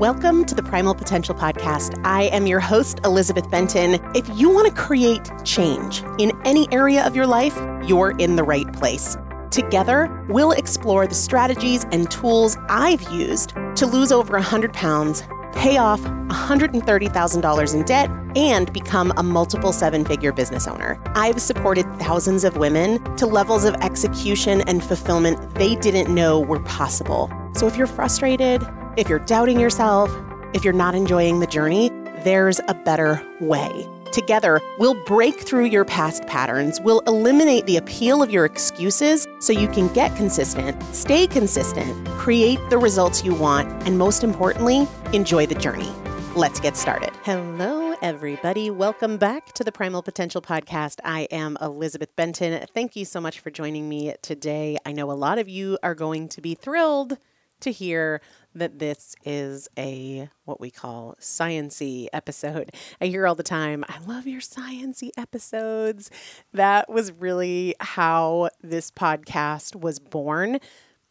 Welcome 0.00 0.46
to 0.46 0.54
the 0.54 0.62
Primal 0.62 0.94
Potential 0.94 1.34
Podcast. 1.34 2.00
I 2.06 2.22
am 2.32 2.46
your 2.46 2.58
host, 2.58 3.00
Elizabeth 3.04 3.50
Benton. 3.50 4.00
If 4.16 4.26
you 4.30 4.48
want 4.48 4.66
to 4.66 4.72
create 4.72 5.30
change 5.44 6.02
in 6.18 6.32
any 6.46 6.66
area 6.72 7.06
of 7.06 7.14
your 7.14 7.26
life, 7.26 7.54
you're 7.86 8.12
in 8.16 8.34
the 8.34 8.42
right 8.42 8.72
place. 8.72 9.18
Together, 9.50 10.24
we'll 10.30 10.52
explore 10.52 11.06
the 11.06 11.14
strategies 11.14 11.84
and 11.92 12.10
tools 12.10 12.56
I've 12.70 13.02
used 13.12 13.52
to 13.76 13.84
lose 13.84 14.10
over 14.10 14.32
100 14.32 14.72
pounds, 14.72 15.22
pay 15.52 15.76
off 15.76 16.00
$130,000 16.00 17.74
in 17.74 17.82
debt, 17.82 18.10
and 18.36 18.72
become 18.72 19.12
a 19.18 19.22
multiple 19.22 19.70
seven 19.70 20.06
figure 20.06 20.32
business 20.32 20.66
owner. 20.66 20.98
I've 21.08 21.42
supported 21.42 21.84
thousands 21.98 22.44
of 22.44 22.56
women 22.56 23.04
to 23.16 23.26
levels 23.26 23.66
of 23.66 23.74
execution 23.82 24.62
and 24.62 24.82
fulfillment 24.82 25.56
they 25.56 25.76
didn't 25.76 26.14
know 26.14 26.40
were 26.40 26.60
possible. 26.60 27.30
So 27.52 27.66
if 27.66 27.76
you're 27.76 27.86
frustrated, 27.86 28.66
if 28.96 29.08
you're 29.08 29.20
doubting 29.20 29.60
yourself, 29.60 30.10
if 30.52 30.64
you're 30.64 30.72
not 30.72 30.94
enjoying 30.94 31.38
the 31.38 31.46
journey, 31.46 31.90
there's 32.24 32.60
a 32.66 32.74
better 32.74 33.24
way. 33.40 33.86
Together, 34.12 34.60
we'll 34.78 35.00
break 35.04 35.38
through 35.38 35.66
your 35.66 35.84
past 35.84 36.26
patterns, 36.26 36.80
we'll 36.80 36.98
eliminate 37.00 37.64
the 37.66 37.76
appeal 37.76 38.20
of 38.20 38.32
your 38.32 38.44
excuses 38.44 39.28
so 39.38 39.52
you 39.52 39.68
can 39.68 39.86
get 39.92 40.14
consistent, 40.16 40.82
stay 40.92 41.28
consistent, 41.28 42.08
create 42.08 42.58
the 42.68 42.78
results 42.78 43.24
you 43.24 43.32
want, 43.32 43.68
and 43.86 43.96
most 43.96 44.24
importantly, 44.24 44.88
enjoy 45.12 45.46
the 45.46 45.54
journey. 45.54 45.90
Let's 46.34 46.58
get 46.58 46.76
started. 46.76 47.10
Hello, 47.22 47.94
everybody. 48.02 48.70
Welcome 48.70 49.16
back 49.16 49.52
to 49.52 49.62
the 49.62 49.70
Primal 49.70 50.02
Potential 50.02 50.42
Podcast. 50.42 50.98
I 51.04 51.28
am 51.30 51.56
Elizabeth 51.60 52.14
Benton. 52.16 52.66
Thank 52.74 52.96
you 52.96 53.04
so 53.04 53.20
much 53.20 53.38
for 53.38 53.50
joining 53.50 53.88
me 53.88 54.14
today. 54.20 54.78
I 54.84 54.90
know 54.90 55.12
a 55.12 55.14
lot 55.14 55.38
of 55.38 55.48
you 55.48 55.78
are 55.84 55.94
going 55.94 56.28
to 56.30 56.40
be 56.40 56.56
thrilled 56.56 57.18
to 57.60 57.70
hear 57.70 58.20
that 58.54 58.78
this 58.78 59.14
is 59.24 59.68
a 59.78 60.28
what 60.44 60.60
we 60.60 60.70
call 60.70 61.16
sciency 61.20 62.08
episode. 62.12 62.72
I 63.00 63.06
hear 63.06 63.26
all 63.26 63.34
the 63.34 63.42
time, 63.42 63.84
I 63.88 63.98
love 64.06 64.26
your 64.26 64.40
sciency 64.40 65.10
episodes. 65.16 66.10
That 66.52 66.88
was 66.88 67.12
really 67.12 67.74
how 67.80 68.50
this 68.62 68.90
podcast 68.90 69.76
was 69.76 69.98
born. 69.98 70.58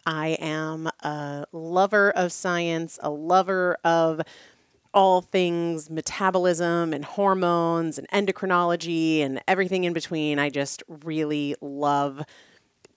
I 0.06 0.30
am 0.40 0.88
a 1.02 1.46
lover 1.52 2.12
of 2.12 2.32
science, 2.32 3.00
a 3.02 3.10
lover 3.10 3.78
of 3.84 4.22
all 4.94 5.22
things 5.22 5.90
metabolism 5.90 6.94
and 6.94 7.06
hormones 7.06 8.00
and 8.00 8.08
endocrinology 8.10 9.20
and 9.20 9.42
everything 9.48 9.84
in 9.84 9.94
between. 9.94 10.40
I 10.40 10.50
just 10.50 10.82
really 10.88 11.56
love 11.62 12.24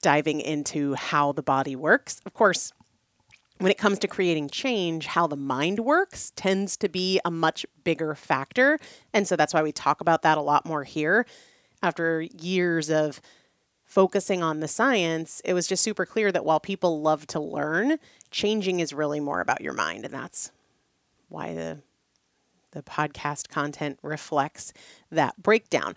diving 0.01 0.41
into 0.41 0.95
how 0.95 1.33
the 1.33 1.43
body 1.43 1.77
works. 1.77 2.21
Of 2.27 2.35
course, 2.35 2.73
when 3.59 3.71
it 3.71 3.79
comes 3.79 3.99
to 4.01 4.09
creating 4.09 4.49
change, 4.49 5.07
how 5.07 5.27
the 5.27 5.37
mind 5.37 5.81
works 5.81 6.33
tends 6.35 6.77
to 6.79 6.89
be 6.89 7.21
a 7.25 7.31
much 7.31 7.65
bigger 7.85 8.15
factor. 8.15 8.79
And 9.13 9.27
so 9.29 9.37
that's 9.37 9.55
why 9.55 9.63
we 9.63 9.73
talk 9.73 10.01
about 10.01 10.23
that 10.23 10.39
a 10.39 10.43
lot 10.43 10.67
more 10.67 10.85
here. 10.85 11.27
After 11.83 12.23
years 12.23 12.91
of 12.91 13.21
focusing 13.85 14.43
on 14.43 14.61
the 14.61 14.69
science, 14.69 15.43
it 15.45 15.53
was 15.53 15.67
just 15.67 15.83
super 15.83 16.07
clear 16.07 16.33
that 16.33 16.45
while 16.45 16.61
people 16.61 17.03
love 17.03 17.27
to 17.29 17.41
learn, 17.41 17.99
changing 18.31 18.81
is 18.81 18.93
really 18.93 19.21
more 19.21 19.41
about 19.41 19.61
your 19.61 19.75
mind. 19.75 20.05
And 20.05 20.15
that's 20.15 20.51
why 21.29 21.55
the, 21.55 21.79
the 22.71 22.83
podcast 22.83 23.49
content 23.49 23.99
reflects 24.03 24.73
that 25.11 25.43
breakdown. 25.43 25.95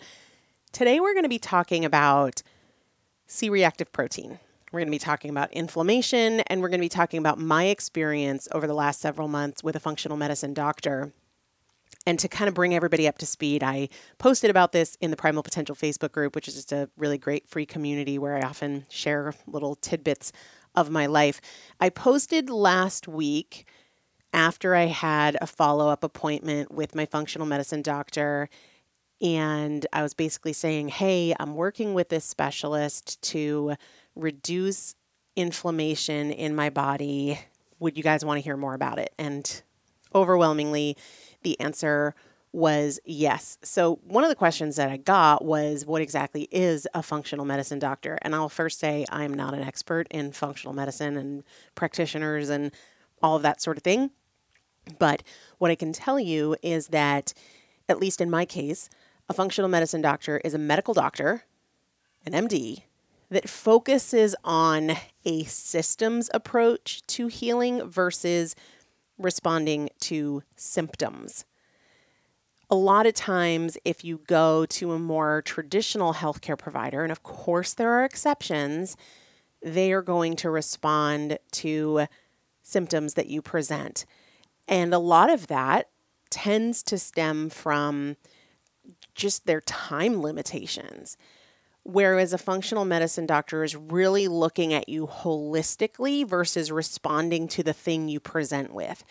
Today, 0.72 1.00
we're 1.00 1.14
going 1.14 1.22
to 1.22 1.28
be 1.28 1.38
talking 1.38 1.84
about 1.84 2.42
C 3.26 3.48
reactive 3.48 3.92
protein. 3.92 4.40
We're 4.76 4.80
going 4.80 4.88
to 4.88 4.94
be 4.96 4.98
talking 4.98 5.30
about 5.30 5.50
inflammation 5.54 6.40
and 6.48 6.60
we're 6.60 6.68
going 6.68 6.80
to 6.80 6.84
be 6.84 6.90
talking 6.90 7.16
about 7.16 7.38
my 7.38 7.64
experience 7.64 8.46
over 8.52 8.66
the 8.66 8.74
last 8.74 9.00
several 9.00 9.26
months 9.26 9.64
with 9.64 9.74
a 9.74 9.80
functional 9.80 10.18
medicine 10.18 10.52
doctor. 10.52 11.14
And 12.04 12.18
to 12.18 12.28
kind 12.28 12.46
of 12.46 12.52
bring 12.52 12.74
everybody 12.74 13.08
up 13.08 13.16
to 13.18 13.26
speed, 13.26 13.62
I 13.62 13.88
posted 14.18 14.50
about 14.50 14.72
this 14.72 14.98
in 15.00 15.10
the 15.10 15.16
Primal 15.16 15.42
Potential 15.42 15.74
Facebook 15.74 16.12
group, 16.12 16.34
which 16.34 16.46
is 16.46 16.56
just 16.56 16.72
a 16.72 16.90
really 16.98 17.16
great 17.16 17.48
free 17.48 17.64
community 17.64 18.18
where 18.18 18.36
I 18.36 18.42
often 18.42 18.84
share 18.90 19.32
little 19.46 19.76
tidbits 19.76 20.30
of 20.74 20.90
my 20.90 21.06
life. 21.06 21.40
I 21.80 21.88
posted 21.88 22.50
last 22.50 23.08
week 23.08 23.66
after 24.34 24.74
I 24.74 24.84
had 24.84 25.38
a 25.40 25.46
follow 25.46 25.88
up 25.88 26.04
appointment 26.04 26.70
with 26.70 26.94
my 26.94 27.06
functional 27.06 27.46
medicine 27.46 27.80
doctor. 27.80 28.50
And 29.22 29.86
I 29.94 30.02
was 30.02 30.12
basically 30.12 30.52
saying, 30.52 30.88
hey, 30.88 31.34
I'm 31.40 31.54
working 31.54 31.94
with 31.94 32.10
this 32.10 32.26
specialist 32.26 33.22
to 33.30 33.76
reduce 34.16 34.94
inflammation 35.36 36.32
in 36.32 36.56
my 36.56 36.70
body. 36.70 37.38
Would 37.78 37.96
you 37.96 38.02
guys 38.02 38.24
want 38.24 38.38
to 38.38 38.42
hear 38.42 38.56
more 38.56 38.74
about 38.74 38.98
it? 38.98 39.12
And 39.18 39.62
overwhelmingly, 40.14 40.96
the 41.42 41.60
answer 41.60 42.14
was 42.52 42.98
yes. 43.04 43.58
So, 43.62 44.00
one 44.02 44.24
of 44.24 44.30
the 44.30 44.34
questions 44.34 44.76
that 44.76 44.88
I 44.88 44.96
got 44.96 45.44
was 45.44 45.84
what 45.84 46.00
exactly 46.00 46.48
is 46.50 46.88
a 46.94 47.02
functional 47.02 47.44
medicine 47.44 47.78
doctor? 47.78 48.18
And 48.22 48.34
I'll 48.34 48.48
first 48.48 48.80
say 48.80 49.04
I'm 49.10 49.34
not 49.34 49.52
an 49.52 49.62
expert 49.62 50.06
in 50.10 50.32
functional 50.32 50.72
medicine 50.72 51.18
and 51.18 51.44
practitioners 51.74 52.48
and 52.48 52.72
all 53.22 53.36
of 53.36 53.42
that 53.42 53.60
sort 53.60 53.76
of 53.76 53.82
thing. 53.82 54.10
But 54.98 55.22
what 55.58 55.70
I 55.70 55.74
can 55.74 55.92
tell 55.92 56.18
you 56.18 56.56
is 56.62 56.88
that, 56.88 57.34
at 57.88 57.98
least 57.98 58.22
in 58.22 58.30
my 58.30 58.46
case, 58.46 58.88
a 59.28 59.34
functional 59.34 59.68
medicine 59.68 60.00
doctor 60.00 60.40
is 60.44 60.54
a 60.54 60.58
medical 60.58 60.94
doctor, 60.94 61.42
an 62.24 62.32
MD, 62.32 62.84
that 63.30 63.48
focuses 63.48 64.36
on 64.44 64.92
a 65.24 65.44
systems 65.44 66.30
approach 66.32 67.02
to 67.08 67.26
healing 67.26 67.88
versus 67.88 68.54
responding 69.18 69.88
to 70.00 70.42
symptoms. 70.56 71.44
A 72.68 72.74
lot 72.76 73.06
of 73.06 73.14
times, 73.14 73.78
if 73.84 74.04
you 74.04 74.20
go 74.26 74.66
to 74.66 74.92
a 74.92 74.98
more 74.98 75.42
traditional 75.42 76.14
healthcare 76.14 76.58
provider, 76.58 77.02
and 77.02 77.12
of 77.12 77.22
course 77.22 77.74
there 77.74 77.92
are 77.92 78.04
exceptions, 78.04 78.96
they 79.62 79.92
are 79.92 80.02
going 80.02 80.36
to 80.36 80.50
respond 80.50 81.38
to 81.52 82.06
symptoms 82.62 83.14
that 83.14 83.28
you 83.28 83.40
present. 83.40 84.04
And 84.68 84.92
a 84.92 84.98
lot 84.98 85.30
of 85.30 85.46
that 85.46 85.88
tends 86.28 86.82
to 86.84 86.98
stem 86.98 87.48
from 87.48 88.16
just 89.14 89.46
their 89.46 89.60
time 89.60 90.20
limitations. 90.20 91.16
Whereas 91.88 92.32
a 92.32 92.38
functional 92.38 92.84
medicine 92.84 93.26
doctor 93.26 93.62
is 93.62 93.76
really 93.76 94.26
looking 94.26 94.74
at 94.74 94.88
you 94.88 95.06
holistically 95.06 96.26
versus 96.26 96.72
responding 96.72 97.46
to 97.46 97.62
the 97.62 97.72
thing 97.72 98.08
you 98.08 98.18
present 98.18 98.74
with. 98.74 99.04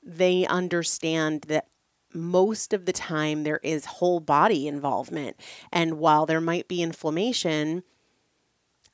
They 0.00 0.46
understand 0.46 1.42
that 1.48 1.66
most 2.12 2.72
of 2.72 2.86
the 2.86 2.92
time 2.92 3.42
there 3.42 3.58
is 3.64 3.84
whole 3.84 4.20
body 4.20 4.68
involvement. 4.68 5.40
And 5.72 5.98
while 5.98 6.24
there 6.24 6.40
might 6.40 6.68
be 6.68 6.82
inflammation, 6.82 7.82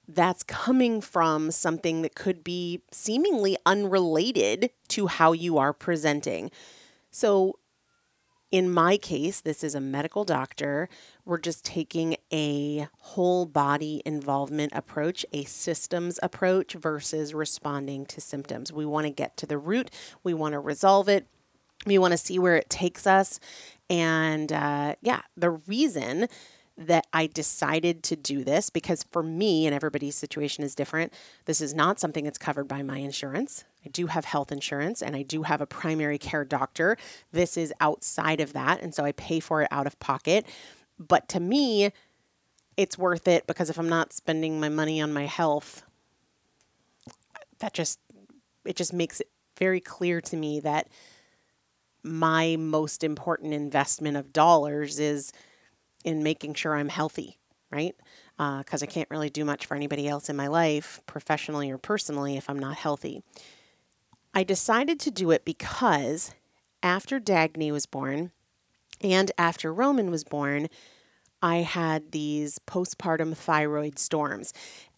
that's 0.09 0.43
coming 0.43 1.03
from 1.03 1.51
something 1.51 2.01
that 2.01 2.15
could 2.15 2.43
be 2.43 2.81
seemingly 2.91 3.59
unrelated 3.67 4.71
to 4.89 5.09
how 5.09 5.33
you 5.33 5.59
are 5.59 5.75
presenting. 5.75 6.51
So, 7.11 7.59
in 8.51 8.71
my 8.71 8.97
case, 8.97 9.41
this 9.41 9.63
is 9.63 9.75
a 9.75 9.81
medical 9.81 10.25
doctor. 10.25 10.89
We're 11.25 11.39
just 11.39 11.65
taking 11.65 12.17
a 12.33 12.89
whole 12.99 13.47
body 13.47 14.03
involvement 14.05 14.73
approach, 14.75 15.25
a 15.33 15.45
systems 15.45 16.19
approach 16.23 16.75
versus 16.75 17.33
responding 17.33 18.07
to 18.07 18.21
symptoms. 18.21 18.73
We 18.73 18.87
want 18.87 19.07
to 19.07 19.13
get 19.13 19.37
to 19.39 19.47
the 19.47 19.59
root, 19.59 19.91
we 20.25 20.35
want 20.35 20.53
to 20.53 20.59
resolve 20.59 21.09
it, 21.09 21.27
we 21.87 21.99
want 21.99 22.13
to 22.13 22.19
see 22.19 22.39
where 22.39 22.57
it 22.57 22.69
takes 22.69 23.07
us. 23.07 23.39
And 23.89 24.53
uh, 24.53 24.97
yeah, 25.01 25.23
the 25.37 25.51
reason 25.51 26.29
that 26.81 27.07
I 27.13 27.27
decided 27.27 28.03
to 28.05 28.17
do 28.17 28.43
this 28.43 28.71
because 28.71 29.05
for 29.11 29.23
me, 29.23 29.67
and 29.67 29.75
everybody's 29.75 30.17
situation 30.17 30.65
is 30.65 30.75
different, 30.75 31.13
this 31.45 31.61
is 31.61 31.75
not 31.75 32.01
something 32.01 32.25
that's 32.25 32.39
covered 32.39 32.67
by 32.67 32.83
my 32.83 32.99
insurance. 32.99 33.65
I 33.85 33.91
do 33.91 34.07
have 34.07 34.25
health 34.25 34.51
insurance 34.51 35.03
and 35.03 35.15
I 35.15 35.23
do 35.23 35.43
have 35.43 35.61
a 35.61 35.67
primary 35.67 36.17
care 36.17 36.45
doctor. 36.45 36.97
This 37.33 37.59
is 37.59 37.73
outside 37.81 38.41
of 38.41 38.55
that. 38.55 38.81
And 38.81 38.95
so 38.95 39.05
I 39.05 39.13
pay 39.13 39.41
for 39.41 39.61
it 39.61 39.69
out 39.71 39.87
of 39.87 40.01
pocket. 40.01 40.47
But 40.99 41.29
to 41.29 41.41
me, 41.41 41.93
it's 42.79 42.97
worth 42.97 43.29
it 43.29 43.47
because 43.47 43.69
if 43.69 43.79
I'm 43.79 43.89
not 43.89 44.15
spending 44.15 44.59
my 44.59 44.71
money 44.71 45.03
on 45.03 45.13
my 45.13 45.27
health, 45.27 45.83
that 47.59 47.75
just, 47.75 47.99
it 48.65 48.75
just 48.77 48.95
makes 48.95 49.21
it 49.21 49.29
very 49.59 49.81
clear 49.81 50.23
to 50.23 50.37
me 50.37 50.61
that 50.61 50.89
my 52.03 52.57
most 52.57 53.05
important 53.05 53.53
investment 53.53 54.17
of 54.17 54.33
dollars 54.33 54.99
is 54.99 55.31
in 56.05 56.23
making 56.23 56.55
sure 56.55 56.75
I'm 56.75 56.89
healthy, 56.89 57.39
right? 57.71 57.95
Because 58.37 58.83
uh, 58.83 58.87
I 58.87 58.87
can't 58.87 59.11
really 59.11 59.31
do 59.31 59.45
much 59.45 59.67
for 59.67 59.75
anybody 59.75 60.09
else 60.09 60.29
in 60.29 60.37
my 60.37 60.47
life, 60.47 61.01
professionally 61.07 61.71
or 61.71 61.79
personally, 61.79 62.37
if 62.37 62.49
I'm 62.49 62.59
not 62.59 62.77
healthy. 62.77 63.23
I 64.33 64.45
decided 64.45 65.01
to 65.01 65.11
do 65.11 65.31
it 65.31 65.45
because 65.45 66.35
after 66.83 67.21
Dagny 67.21 67.71
was 67.73 67.87
born 67.87 68.31
and 69.01 69.33
after 69.37 69.73
Roman 69.73 70.11
was 70.11 70.25
born, 70.25 70.69
I 71.43 71.59
had 71.59 72.13
these 72.13 72.59
postpartum 72.67 73.37
thyroid 73.37 73.99
storms. 73.99 74.53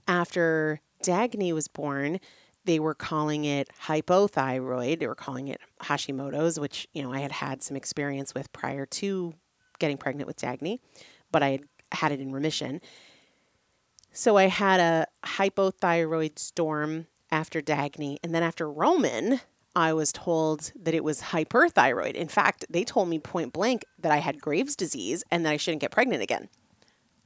After 0.07 0.81
Dagny 1.03 1.53
was 1.53 1.69
born, 1.69 2.21
they 2.65 2.79
were 2.79 2.95
calling 2.95 3.45
it 3.45 3.69
hypothyroid. 3.87 5.01
They 5.01 5.07
were 5.07 5.15
calling 5.15 5.49
it 5.49 5.61
Hashimoto's, 5.83 6.61
which, 6.61 6.87
you 6.93 7.03
know, 7.03 7.13
I 7.13 7.21
had 7.21 7.33
had 7.33 7.63
some 7.63 7.77
experience 7.77 8.35
with 8.35 8.53
prior 8.53 8.87
to 8.87 9.35
getting 9.83 9.99
pregnant 9.99 10.27
with 10.27 10.39
Dagny, 10.39 10.79
but 11.31 11.43
I 11.43 11.51
had 11.51 11.65
had 11.93 12.13
it 12.13 12.21
in 12.21 12.33
remission. 12.33 12.81
So 14.13 14.39
I 14.39 14.45
had 14.45 14.81
a 14.81 15.07
hypothyroid 15.27 16.39
storm 16.39 17.07
after 17.31 17.61
Dagny. 17.61 18.19
And 18.23 18.35
then 18.35 18.43
after 18.43 18.71
Roman, 18.71 19.41
I 19.75 19.93
was 19.93 20.13
told 20.13 20.71
that 20.79 20.95
it 20.95 21.03
was 21.03 21.21
hyperthyroid. 21.21 22.15
In 22.15 22.29
fact, 22.29 22.67
they 22.71 22.85
told 22.85 23.09
me 23.09 23.19
point 23.19 23.53
blank 23.53 23.85
that 23.99 24.13
I 24.13 24.19
had 24.19 24.41
Graves' 24.41 24.77
disease 24.77 25.25
and 25.31 25.45
that 25.45 25.53
I 25.53 25.57
shouldn't 25.57 25.81
get 25.81 25.91
pregnant 25.91 26.23
again. 26.23 26.49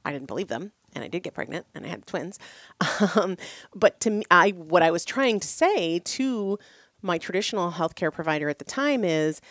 I 0.03 0.11
didn't 0.11 0.27
believe 0.27 0.47
them, 0.47 0.71
and 0.93 1.03
I 1.03 1.09
did 1.09 1.23
get 1.23 1.33
pregnant, 1.33 1.65
and 1.75 1.85
I 1.85 1.89
had 1.89 2.05
twins. 2.05 2.39
Um, 3.15 3.37
but 3.75 3.99
to 4.01 4.09
me, 4.09 4.23
I 4.31 4.51
what 4.51 4.81
I 4.81 4.91
was 4.91 5.03
trying 5.05 5.39
to 5.41 5.47
say 5.47 5.99
to 5.99 6.57
my 7.01 7.17
traditional 7.17 7.71
healthcare 7.71 8.11
provider 8.11 8.49
at 8.49 8.59
the 8.59 8.65
time 8.65 9.03
is, 9.03 9.41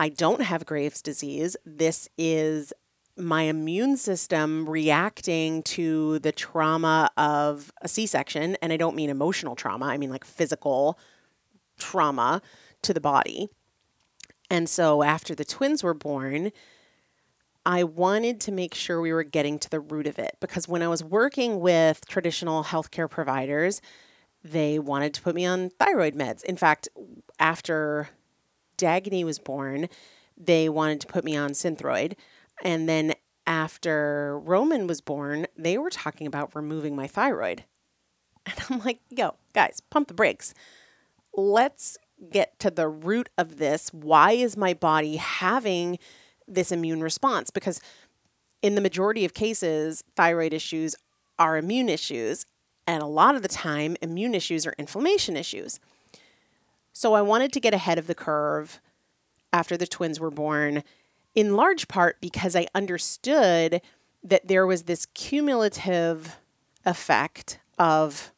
I 0.00 0.08
don't 0.08 0.40
have 0.40 0.64
Graves' 0.64 1.02
disease. 1.02 1.58
This 1.66 2.08
is 2.16 2.72
my 3.18 3.42
immune 3.42 3.98
system 3.98 4.66
reacting 4.66 5.62
to 5.64 6.20
the 6.20 6.32
trauma 6.32 7.10
of 7.18 7.70
a 7.82 7.86
C 7.86 8.06
section. 8.06 8.56
And 8.62 8.72
I 8.72 8.78
don't 8.78 8.96
mean 8.96 9.10
emotional 9.10 9.54
trauma, 9.54 9.84
I 9.84 9.98
mean 9.98 10.08
like 10.08 10.24
physical 10.24 10.98
trauma 11.78 12.40
to 12.80 12.94
the 12.94 13.00
body. 13.00 13.50
And 14.48 14.70
so 14.70 15.02
after 15.02 15.34
the 15.34 15.44
twins 15.44 15.84
were 15.84 15.92
born, 15.92 16.50
I 17.66 17.84
wanted 17.84 18.40
to 18.40 18.52
make 18.52 18.74
sure 18.74 19.02
we 19.02 19.12
were 19.12 19.22
getting 19.22 19.58
to 19.58 19.68
the 19.68 19.80
root 19.80 20.06
of 20.06 20.18
it 20.18 20.38
because 20.40 20.66
when 20.66 20.80
I 20.80 20.88
was 20.88 21.04
working 21.04 21.60
with 21.60 22.08
traditional 22.08 22.64
healthcare 22.64 23.08
providers, 23.10 23.82
they 24.42 24.78
wanted 24.78 25.12
to 25.12 25.20
put 25.20 25.34
me 25.34 25.44
on 25.44 25.68
thyroid 25.78 26.14
meds. 26.14 26.42
In 26.42 26.56
fact, 26.56 26.88
after 27.38 28.08
Dagny 28.80 29.24
was 29.24 29.38
born, 29.38 29.88
they 30.36 30.68
wanted 30.68 31.00
to 31.02 31.06
put 31.06 31.24
me 31.24 31.36
on 31.36 31.50
Synthroid. 31.50 32.14
And 32.62 32.88
then 32.88 33.14
after 33.46 34.38
Roman 34.38 34.86
was 34.86 35.00
born, 35.00 35.46
they 35.56 35.76
were 35.76 35.90
talking 35.90 36.26
about 36.26 36.54
removing 36.54 36.96
my 36.96 37.06
thyroid. 37.06 37.64
And 38.46 38.54
I'm 38.70 38.78
like, 38.78 39.00
yo, 39.10 39.34
guys, 39.52 39.82
pump 39.90 40.08
the 40.08 40.14
brakes. 40.14 40.54
Let's 41.34 41.98
get 42.32 42.58
to 42.60 42.70
the 42.70 42.88
root 42.88 43.28
of 43.36 43.58
this. 43.58 43.92
Why 43.92 44.32
is 44.32 44.56
my 44.56 44.72
body 44.72 45.16
having 45.16 45.98
this 46.48 46.72
immune 46.72 47.02
response? 47.02 47.50
Because 47.50 47.82
in 48.62 48.76
the 48.76 48.80
majority 48.80 49.26
of 49.26 49.34
cases, 49.34 50.02
thyroid 50.16 50.54
issues 50.54 50.96
are 51.38 51.58
immune 51.58 51.90
issues. 51.90 52.46
And 52.86 53.02
a 53.02 53.06
lot 53.06 53.36
of 53.36 53.42
the 53.42 53.48
time, 53.48 53.96
immune 54.00 54.34
issues 54.34 54.66
are 54.66 54.74
inflammation 54.78 55.36
issues. 55.36 55.78
So 57.00 57.14
I 57.14 57.22
wanted 57.22 57.50
to 57.54 57.60
get 57.60 57.72
ahead 57.72 57.96
of 57.96 58.08
the 58.08 58.14
curve 58.14 58.78
after 59.54 59.74
the 59.74 59.86
twins 59.86 60.20
were 60.20 60.30
born 60.30 60.84
in 61.34 61.56
large 61.56 61.88
part 61.88 62.20
because 62.20 62.54
I 62.54 62.66
understood 62.74 63.80
that 64.22 64.48
there 64.48 64.66
was 64.66 64.82
this 64.82 65.06
cumulative 65.14 66.36
effect 66.84 67.58
of 67.78 68.34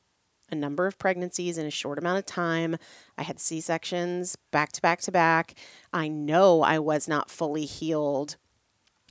a 0.48 0.54
number 0.54 0.86
of 0.86 0.96
pregnancies 0.96 1.58
in 1.58 1.66
a 1.66 1.72
short 1.72 1.98
amount 1.98 2.20
of 2.20 2.26
time. 2.26 2.76
I 3.18 3.24
had 3.24 3.40
C 3.40 3.60
sections 3.60 4.36
back 4.52 4.70
to 4.74 4.80
back 4.80 5.00
to 5.00 5.10
back. 5.10 5.56
I 5.92 6.06
know 6.06 6.62
I 6.62 6.78
was 6.78 7.08
not 7.08 7.32
fully 7.32 7.64
healed 7.64 8.36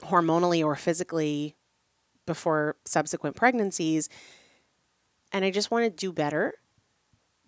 hormonally 0.03 0.63
or 0.63 0.77
physically 0.77 1.57
before 2.25 2.77
subsequent 2.85 3.35
pregnancies. 3.35 4.07
And 5.33 5.43
I 5.43 5.51
just 5.51 5.71
want 5.71 5.83
to 5.83 5.89
do 5.89 6.13
better. 6.13 6.53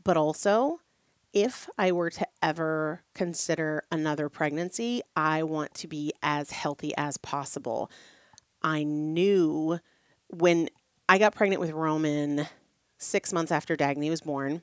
But 0.04 0.18
also, 0.18 0.82
if 1.34 1.68
I 1.78 1.92
were 1.92 2.12
to 2.12 2.28
ever 2.42 3.02
consider 3.16 3.84
another 3.92 4.30
pregnancy, 4.30 5.02
I 5.16 5.44
want 5.44 5.74
to 5.76 5.88
be 5.88 6.14
as 6.22 6.52
healthy 6.52 6.94
as 6.96 7.18
possible. 7.18 7.90
I 8.62 8.84
knew 8.84 9.80
when 10.30 10.70
I 11.10 11.18
got 11.18 11.36
pregnant 11.36 11.60
with 11.60 11.72
Roman 11.72 12.48
six 12.98 13.34
months 13.34 13.52
after 13.52 13.76
Dagny 13.76 14.10
was 14.10 14.22
born. 14.22 14.62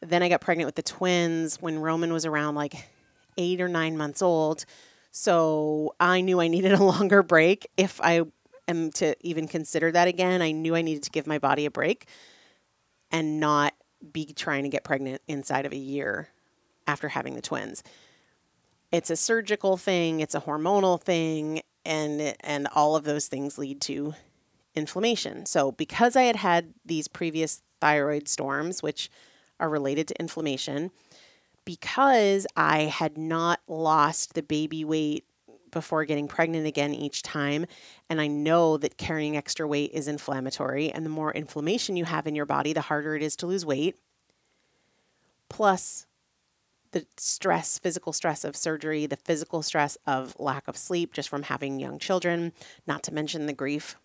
Then 0.00 0.22
I 0.22 0.28
got 0.28 0.40
pregnant 0.40 0.66
with 0.66 0.76
the 0.76 0.82
twins 0.82 1.60
when 1.60 1.78
Roman 1.78 2.12
was 2.12 2.24
around 2.24 2.54
like 2.54 2.74
eight 3.36 3.60
or 3.60 3.68
nine 3.68 3.96
months 3.96 4.22
old. 4.22 4.64
So 5.10 5.94
I 5.98 6.20
knew 6.20 6.40
I 6.40 6.48
needed 6.48 6.72
a 6.72 6.84
longer 6.84 7.22
break. 7.22 7.68
If 7.76 8.00
I 8.00 8.22
am 8.68 8.90
to 8.92 9.16
even 9.26 9.48
consider 9.48 9.90
that 9.92 10.06
again, 10.06 10.42
I 10.42 10.52
knew 10.52 10.76
I 10.76 10.82
needed 10.82 11.02
to 11.04 11.10
give 11.10 11.26
my 11.26 11.38
body 11.38 11.66
a 11.66 11.70
break 11.70 12.06
and 13.10 13.40
not 13.40 13.74
be 14.12 14.32
trying 14.32 14.62
to 14.62 14.68
get 14.68 14.84
pregnant 14.84 15.22
inside 15.28 15.66
of 15.66 15.72
a 15.72 15.76
year 15.76 16.28
after 16.86 17.08
having 17.08 17.34
the 17.34 17.42
twins. 17.42 17.82
It's 18.92 19.10
a 19.10 19.16
surgical 19.16 19.76
thing, 19.76 20.20
it's 20.20 20.34
a 20.34 20.40
hormonal 20.40 21.00
thing, 21.00 21.62
and 21.84 22.34
and 22.40 22.66
all 22.74 22.96
of 22.96 23.04
those 23.04 23.28
things 23.28 23.58
lead 23.58 23.80
to 23.82 24.14
inflammation. 24.74 25.46
So 25.46 25.72
because 25.72 26.16
I 26.16 26.24
had 26.24 26.36
had 26.36 26.74
these 26.84 27.08
previous 27.08 27.62
thyroid 27.80 28.28
storms 28.28 28.82
which 28.82 29.10
are 29.58 29.68
related 29.68 30.08
to 30.08 30.20
inflammation, 30.20 30.90
because 31.64 32.46
I 32.56 32.82
had 32.82 33.16
not 33.16 33.60
lost 33.68 34.34
the 34.34 34.42
baby 34.42 34.84
weight 34.84 35.24
before 35.70 36.04
getting 36.04 36.28
pregnant 36.28 36.66
again 36.66 36.94
each 36.94 37.22
time. 37.22 37.66
And 38.08 38.20
I 38.20 38.26
know 38.26 38.76
that 38.76 38.96
carrying 38.96 39.36
extra 39.36 39.66
weight 39.66 39.90
is 39.92 40.08
inflammatory. 40.08 40.90
And 40.90 41.04
the 41.04 41.10
more 41.10 41.32
inflammation 41.32 41.96
you 41.96 42.04
have 42.04 42.26
in 42.26 42.34
your 42.34 42.46
body, 42.46 42.72
the 42.72 42.82
harder 42.82 43.16
it 43.16 43.22
is 43.22 43.36
to 43.36 43.46
lose 43.46 43.64
weight. 43.64 43.96
Plus, 45.48 46.06
the 46.92 47.06
stress, 47.16 47.78
physical 47.78 48.12
stress 48.12 48.44
of 48.44 48.56
surgery, 48.56 49.06
the 49.06 49.16
physical 49.16 49.62
stress 49.62 49.96
of 50.06 50.34
lack 50.38 50.66
of 50.66 50.76
sleep 50.76 51.12
just 51.12 51.28
from 51.28 51.44
having 51.44 51.78
young 51.78 51.98
children, 51.98 52.52
not 52.86 53.02
to 53.04 53.14
mention 53.14 53.46
the 53.46 53.52
grief 53.52 53.96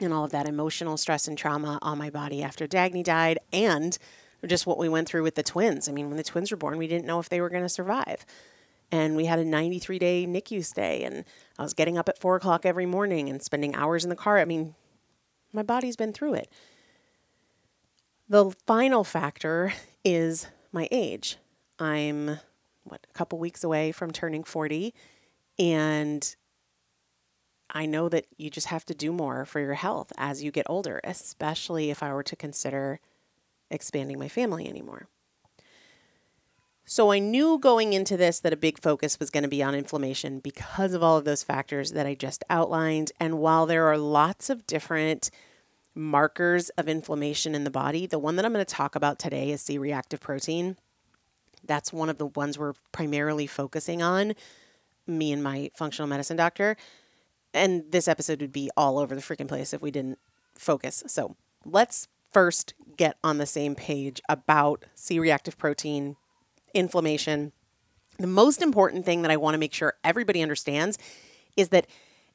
and 0.00 0.12
all 0.12 0.24
of 0.24 0.30
that 0.30 0.48
emotional 0.48 0.96
stress 0.96 1.26
and 1.26 1.38
trauma 1.38 1.78
on 1.82 1.98
my 1.98 2.10
body 2.10 2.42
after 2.42 2.66
Dagny 2.66 3.02
died, 3.02 3.38
and 3.52 3.98
just 4.46 4.66
what 4.66 4.78
we 4.78 4.88
went 4.88 5.08
through 5.08 5.22
with 5.22 5.34
the 5.34 5.42
twins. 5.42 5.88
I 5.88 5.92
mean, 5.92 6.08
when 6.08 6.18
the 6.18 6.22
twins 6.22 6.50
were 6.50 6.56
born, 6.56 6.78
we 6.78 6.86
didn't 6.86 7.06
know 7.06 7.18
if 7.18 7.28
they 7.28 7.40
were 7.40 7.48
going 7.48 7.62
to 7.62 7.68
survive 7.68 8.24
and 8.90 9.16
we 9.16 9.26
had 9.26 9.38
a 9.38 9.44
93 9.44 9.98
day 9.98 10.26
NICU 10.26 10.64
stay, 10.64 11.04
and 11.04 11.24
I 11.58 11.62
was 11.62 11.74
getting 11.74 11.98
up 11.98 12.08
at 12.08 12.18
four 12.18 12.36
o'clock 12.36 12.64
every 12.64 12.86
morning 12.86 13.28
and 13.28 13.42
spending 13.42 13.74
hours 13.74 14.04
in 14.04 14.10
the 14.10 14.16
car. 14.16 14.38
I 14.38 14.44
mean, 14.44 14.74
my 15.52 15.62
body's 15.62 15.96
been 15.96 16.12
through 16.12 16.34
it. 16.34 16.52
The 18.28 18.50
final 18.66 19.04
factor 19.04 19.72
is 20.04 20.48
my 20.72 20.88
age. 20.90 21.38
I'm 21.78 22.38
what 22.84 23.06
a 23.08 23.12
couple 23.12 23.38
weeks 23.38 23.64
away 23.64 23.92
from 23.92 24.12
turning 24.12 24.44
40 24.44 24.94
and 25.58 26.36
I 27.70 27.86
know 27.86 28.08
that 28.08 28.26
you 28.36 28.48
just 28.48 28.68
have 28.68 28.84
to 28.86 28.94
do 28.94 29.12
more 29.12 29.44
for 29.44 29.60
your 29.60 29.74
health 29.74 30.12
as 30.16 30.42
you 30.42 30.50
get 30.50 30.66
older, 30.68 31.00
especially 31.02 31.90
if 31.90 32.02
I 32.02 32.12
were 32.12 32.22
to 32.22 32.36
consider 32.36 33.00
expanding 33.70 34.18
my 34.18 34.28
family 34.28 34.68
anymore. 34.68 35.08
So 36.88 37.10
I 37.10 37.18
knew 37.18 37.58
going 37.58 37.92
into 37.92 38.16
this 38.16 38.38
that 38.40 38.52
a 38.52 38.56
big 38.56 38.80
focus 38.80 39.18
was 39.18 39.30
going 39.30 39.42
to 39.42 39.48
be 39.48 39.60
on 39.60 39.74
inflammation 39.74 40.38
because 40.38 40.94
of 40.94 41.02
all 41.02 41.18
of 41.18 41.24
those 41.24 41.42
factors 41.42 41.90
that 41.92 42.06
I 42.06 42.14
just 42.14 42.44
outlined. 42.48 43.10
And 43.18 43.40
while 43.40 43.66
there 43.66 43.88
are 43.88 43.98
lots 43.98 44.48
of 44.48 44.68
different 44.68 45.28
markers 45.96 46.68
of 46.70 46.88
inflammation 46.88 47.56
in 47.56 47.64
the 47.64 47.72
body, 47.72 48.06
the 48.06 48.20
one 48.20 48.36
that 48.36 48.44
I'm 48.44 48.52
going 48.52 48.64
to 48.64 48.74
talk 48.74 48.94
about 48.94 49.18
today 49.18 49.50
is 49.50 49.62
C 49.62 49.78
reactive 49.78 50.20
protein. 50.20 50.76
That's 51.64 51.92
one 51.92 52.08
of 52.08 52.18
the 52.18 52.26
ones 52.26 52.56
we're 52.56 52.74
primarily 52.92 53.48
focusing 53.48 54.00
on, 54.00 54.34
me 55.08 55.32
and 55.32 55.42
my 55.42 55.72
functional 55.74 56.06
medicine 56.06 56.36
doctor. 56.36 56.76
And 57.52 57.90
this 57.90 58.06
episode 58.06 58.40
would 58.40 58.52
be 58.52 58.70
all 58.76 59.00
over 59.00 59.16
the 59.16 59.20
freaking 59.20 59.48
place 59.48 59.74
if 59.74 59.82
we 59.82 59.90
didn't 59.90 60.20
focus. 60.54 61.02
So 61.08 61.34
let's 61.64 62.06
first 62.30 62.74
get 62.96 63.16
on 63.24 63.38
the 63.38 63.46
same 63.46 63.74
page 63.74 64.20
about 64.28 64.84
C 64.94 65.18
reactive 65.18 65.58
protein 65.58 66.14
inflammation. 66.76 67.52
The 68.18 68.26
most 68.26 68.62
important 68.62 69.04
thing 69.04 69.22
that 69.22 69.30
I 69.30 69.36
want 69.36 69.54
to 69.54 69.58
make 69.58 69.74
sure 69.74 69.94
everybody 70.04 70.42
understands 70.42 70.98
is 71.56 71.70
that 71.70 71.86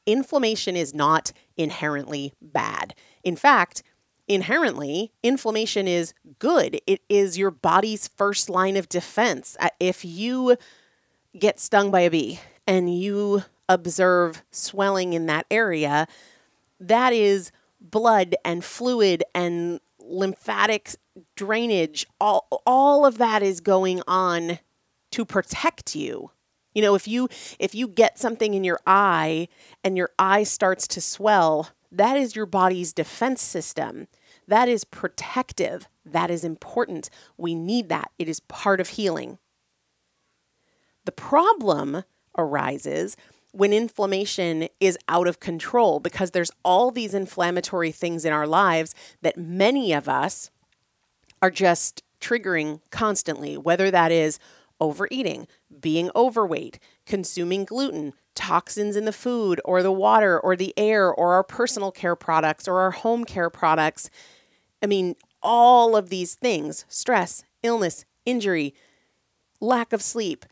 inflammation 0.05 0.75
is 0.75 0.93
not 0.93 1.31
inherently 1.57 2.33
bad. 2.41 2.95
In 3.24 3.36
fact, 3.36 3.83
inherently, 4.27 5.12
inflammation 5.24 5.88
is 5.88 6.13
good. 6.39 6.79
It 6.88 7.01
is 7.07 7.38
your 7.38 7.51
body's 7.51 8.07
first 8.07 8.50
line 8.50 8.77
of 8.77 8.89
defense. 8.89 9.57
Uh, 9.60 9.69
if 9.79 10.03
you 10.03 10.57
get 11.38 11.60
stung 11.60 11.91
by 11.91 12.01
a 12.01 12.10
bee 12.10 12.39
and 12.67 12.93
you 12.93 13.43
observe 13.69 14.43
swelling 14.51 15.13
in 15.13 15.27
that 15.27 15.45
area, 15.51 16.07
that 16.79 17.13
is 17.13 17.51
blood 17.79 18.36
and 18.43 18.63
fluid 18.63 19.24
and 19.33 19.79
lymphatic 20.03 20.96
drainage, 21.36 22.05
all 22.20 22.48
all 22.65 23.05
of 23.05 23.17
that 23.17 23.43
is 23.43 23.62
going 23.62 24.01
on 24.08 24.60
to 25.12 25.25
protect 25.25 25.96
you. 25.96 26.31
You 26.74 26.81
know, 26.81 26.96
if 26.96 27.08
you 27.08 27.27
if 27.60 27.75
you 27.75 27.88
get 27.88 28.17
something 28.17 28.53
in 28.53 28.63
your 28.63 28.79
eye 28.86 29.48
and 29.84 29.98
your 29.98 30.10
eye 30.17 30.43
starts 30.43 30.88
to 30.89 31.01
swell, 31.01 31.70
that 31.91 32.17
is 32.17 32.36
your 32.36 32.46
body's 32.46 32.93
defense 32.93 33.41
system. 33.41 34.08
That 34.48 34.70
is 34.70 34.84
protective. 34.84 35.88
That 36.05 36.31
is 36.31 36.43
important. 36.43 37.10
We 37.38 37.55
need 37.55 37.89
that. 37.89 38.12
It 38.17 38.29
is 38.29 38.39
part 38.39 38.79
of 38.79 38.89
healing. 38.89 39.38
The 41.05 41.12
problem 41.12 42.03
arises 42.38 43.17
when 43.51 43.74
inflammation 43.74 44.67
is 44.79 44.98
out 45.08 45.27
of 45.27 45.39
control 45.39 46.00
because 46.00 46.31
there's 46.31 46.51
all 46.63 46.91
these 46.91 47.13
inflammatory 47.13 47.91
things 47.91 48.24
in 48.25 48.31
our 48.31 48.48
lives 48.48 48.96
that 49.22 49.38
many 49.38 49.93
of 49.93 50.08
us 50.08 50.50
are 51.41 51.51
just 51.51 52.03
triggering 52.22 52.79
constantly, 52.91 53.58
whether 53.58 53.91
that 53.91 54.12
is 54.12 54.39
overeating, 54.79 55.48
being 55.79 56.10
overweight, 56.15 56.79
consuming 57.05 57.65
gluten, 57.65 58.13
toxins 58.36 58.96
in 58.96 59.05
the 59.05 59.12
food 59.12 59.60
or 59.65 59.84
the 59.84 59.91
water 59.91 60.39
or 60.39 60.55
the 60.55 60.74
air 60.77 61.13
or 61.13 61.34
our 61.34 61.43
personal 61.43 61.91
care 61.91 62.15
products 62.15 62.67
or 62.67 62.79
our 62.79 62.91
home 62.91 63.25
care 63.25 63.50
products. 63.50 64.10
I 64.81 64.88
mean, 64.88 65.15
all 65.43 65.96
of 65.96 66.10
these 66.10 66.36
things 66.36 66.86
stress, 66.88 67.43
illness, 67.63 68.05
injury, 68.25 68.74
lack 69.60 69.93
of 69.93 70.01
sleep. 70.01 70.46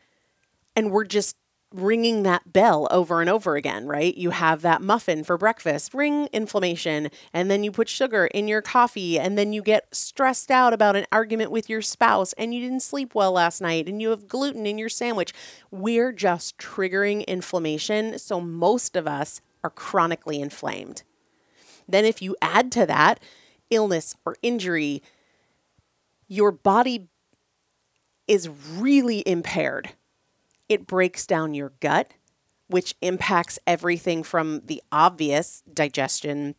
And 0.76 0.90
we're 0.90 1.04
just 1.04 1.36
ringing 1.72 2.24
that 2.24 2.52
bell 2.52 2.88
over 2.90 3.20
and 3.20 3.30
over 3.30 3.54
again, 3.54 3.86
right? 3.86 4.16
You 4.16 4.30
have 4.30 4.62
that 4.62 4.82
muffin 4.82 5.22
for 5.22 5.38
breakfast, 5.38 5.94
ring 5.94 6.28
inflammation, 6.32 7.10
and 7.32 7.50
then 7.50 7.62
you 7.62 7.70
put 7.70 7.88
sugar 7.88 8.26
in 8.26 8.48
your 8.48 8.60
coffee, 8.60 9.18
and 9.18 9.38
then 9.38 9.52
you 9.52 9.62
get 9.62 9.94
stressed 9.94 10.50
out 10.50 10.72
about 10.72 10.96
an 10.96 11.06
argument 11.12 11.50
with 11.52 11.70
your 11.70 11.82
spouse, 11.82 12.32
and 12.32 12.52
you 12.52 12.60
didn't 12.60 12.80
sleep 12.80 13.14
well 13.14 13.32
last 13.32 13.60
night, 13.60 13.88
and 13.88 14.02
you 14.02 14.10
have 14.10 14.26
gluten 14.26 14.66
in 14.66 14.78
your 14.78 14.88
sandwich. 14.88 15.32
We're 15.70 16.12
just 16.12 16.58
triggering 16.58 17.26
inflammation. 17.26 18.18
So 18.18 18.40
most 18.40 18.96
of 18.96 19.06
us 19.06 19.40
are 19.62 19.70
chronically 19.70 20.40
inflamed. 20.40 21.04
Then, 21.88 22.04
if 22.04 22.20
you 22.20 22.36
add 22.42 22.72
to 22.72 22.86
that 22.86 23.20
illness 23.70 24.16
or 24.24 24.36
injury, 24.42 25.02
your 26.26 26.50
body 26.50 27.08
is 28.26 28.48
really 28.48 29.22
impaired 29.26 29.90
it 30.70 30.86
breaks 30.86 31.26
down 31.26 31.52
your 31.52 31.72
gut, 31.80 32.14
which 32.68 32.94
impacts 33.02 33.58
everything 33.66 34.22
from 34.22 34.62
the 34.64 34.80
obvious 34.92 35.62
digestion 35.70 36.54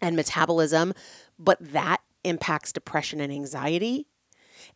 and 0.00 0.14
metabolism, 0.14 0.92
but 1.38 1.56
that 1.60 2.02
impacts 2.22 2.70
depression 2.70 3.18
and 3.18 3.32
anxiety. 3.32 4.06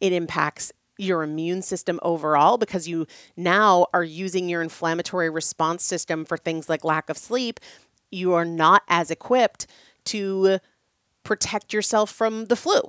It 0.00 0.14
impacts 0.14 0.72
your 0.96 1.22
immune 1.22 1.60
system 1.60 2.00
overall 2.02 2.56
because 2.56 2.88
you 2.88 3.06
now 3.36 3.86
are 3.92 4.04
using 4.04 4.48
your 4.48 4.62
inflammatory 4.62 5.28
response 5.28 5.84
system 5.84 6.24
for 6.24 6.38
things 6.38 6.68
like 6.68 6.82
lack 6.82 7.10
of 7.10 7.18
sleep. 7.18 7.60
You 8.10 8.32
are 8.32 8.44
not 8.46 8.82
as 8.88 9.10
equipped 9.10 9.66
to 10.06 10.58
protect 11.22 11.74
yourself 11.74 12.10
from 12.10 12.46
the 12.46 12.56
flu. 12.56 12.80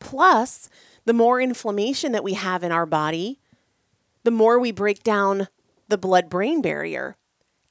Plus, 0.00 0.68
the 1.06 1.14
more 1.14 1.40
inflammation 1.40 2.12
that 2.12 2.24
we 2.24 2.34
have 2.34 2.62
in 2.62 2.72
our 2.72 2.86
body, 2.86 3.40
the 4.24 4.30
more 4.30 4.58
we 4.58 4.72
break 4.72 5.02
down 5.02 5.48
the 5.88 5.98
blood 5.98 6.28
brain 6.28 6.60
barrier. 6.60 7.16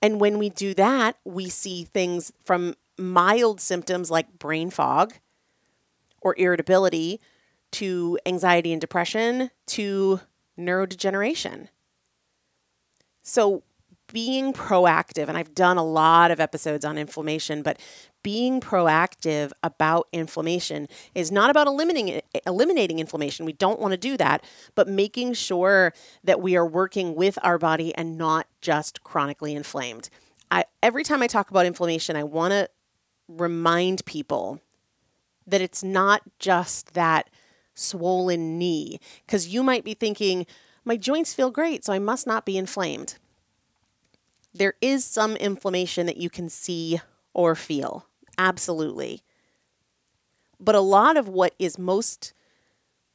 And 0.02 0.20
when 0.20 0.38
we 0.38 0.50
do 0.50 0.74
that, 0.76 1.18
we 1.26 1.50
see 1.50 1.84
things 1.84 2.32
from 2.44 2.76
mild 2.98 3.60
symptoms 3.60 4.12
like 4.12 4.40
brain 4.40 4.70
fog 4.70 5.16
or 6.22 6.36
irritability 6.38 7.20
to 7.72 8.20
anxiety 8.26 8.72
and 8.72 8.80
depression 8.80 9.50
to 9.66 10.22
neurodegeneration. 10.58 11.68
So, 13.24 13.64
being 14.14 14.54
proactive, 14.54 15.28
and 15.28 15.38
I've 15.38 15.56
done 15.56 15.78
a 15.78 15.84
lot 15.84 16.32
of 16.32 16.40
episodes 16.40 16.86
on 16.86 16.98
inflammation, 16.98 17.64
but 17.64 17.80
being 18.22 18.62
proactive 18.62 19.52
about 19.64 20.08
inflammation 20.14 20.88
is 21.14 21.32
not 21.32 21.50
about 21.50 21.68
eliminating 21.68 22.22
eliminating 22.46 23.00
inflammation. 23.00 23.46
We 23.46 23.54
don't 23.54 23.80
want 23.80 23.92
to 23.92 23.98
do 23.98 24.16
that, 24.18 24.46
but 24.76 24.88
making 24.88 25.34
sure 25.34 25.94
that 26.24 26.42
we 26.42 26.56
are 26.56 26.66
working 26.66 27.16
with 27.16 27.38
our 27.44 27.58
body 27.58 27.94
and 27.96 28.18
not 28.18 28.48
just 28.62 29.04
chronically 29.04 29.54
inflamed. 29.54 30.10
I, 30.50 30.66
every 30.82 31.04
time 31.04 31.22
I 31.22 31.28
talk 31.28 31.50
about 31.50 31.66
inflammation, 31.66 32.16
I 32.16 32.24
want 32.24 32.52
to 32.52 32.70
remind 33.28 34.06
people 34.06 34.62
that 35.48 35.60
it's 35.60 35.84
not 35.84 36.22
just 36.40 36.94
that 36.94 37.30
swollen 37.74 38.60
knee 38.60 39.00
because 39.26 39.48
you 39.48 39.64
might 39.64 39.84
be 39.84 39.96
thinking 39.96 40.46
my 40.86 40.98
joints 40.98 41.34
feel 41.34 41.50
great, 41.50 41.84
so 41.84 41.94
I 41.94 42.00
must 42.00 42.28
not 42.28 42.46
be 42.46 42.58
inflamed. 42.58 43.18
There 44.54 44.76
is 44.82 45.04
some 45.04 45.36
inflammation 45.36 46.06
that 46.06 46.18
you 46.18 46.30
can 46.30 46.50
see 46.50 47.02
or 47.34 47.56
feel. 47.56 48.08
Absolutely. 48.38 49.22
But 50.60 50.76
a 50.76 50.80
lot 50.80 51.18
of 51.18 51.28
what 51.28 51.56
is 51.60 51.78
most 51.78 52.34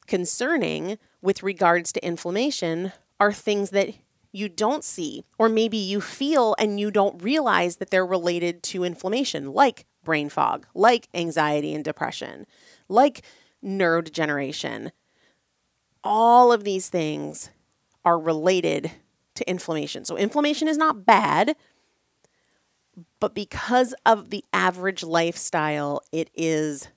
concerning 0.07 0.99
with 1.23 1.43
regards 1.43 1.93
to 1.93 2.05
inflammation 2.05 2.93
are 3.21 3.33
things 3.33 3.71
that 3.71 3.95
you 4.33 4.49
don't 4.49 4.85
see, 4.85 5.25
or 5.39 5.49
maybe 5.49 5.77
you 5.77 6.01
feel 6.01 6.55
and 6.59 6.79
you 6.79 6.91
don't 6.91 7.23
realize 7.23 7.77
that 7.77 7.91
they're 7.91 8.05
related 8.05 8.63
to 8.63 8.85
inflammation, 8.85 9.53
like 9.53 9.87
brain 10.05 10.29
fog, 10.29 10.67
like 10.75 11.09
anxiety 11.15 11.75
and 11.75 11.85
depression, 11.85 12.47
like 12.89 13.23
neurodegeneration. 13.65 14.91
All 16.05 16.53
of 16.53 16.65
these 16.65 16.89
things 16.89 17.51
are 18.05 18.19
related 18.19 18.91
to 19.39 19.51
inflammation. 19.51 20.05
So, 20.05 20.17
inflammation 20.17 20.69
is 20.69 20.77
not 20.77 21.07
bad, 21.07 21.57
but 23.21 23.35
because 23.35 23.95
of 24.05 24.31
the 24.31 24.45
average 24.53 25.03
lifestyle, 25.03 26.03
it 26.13 26.31
is 26.35 26.89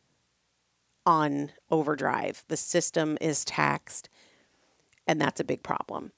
on 1.05 1.51
overdrive. 1.69 2.43
The 2.48 2.57
system 2.57 3.17
is 3.21 3.45
taxed, 3.45 4.10
and 5.07 5.19
that's 5.19 5.39
a 5.39 5.45
big 5.45 5.63
problem. 5.63 6.12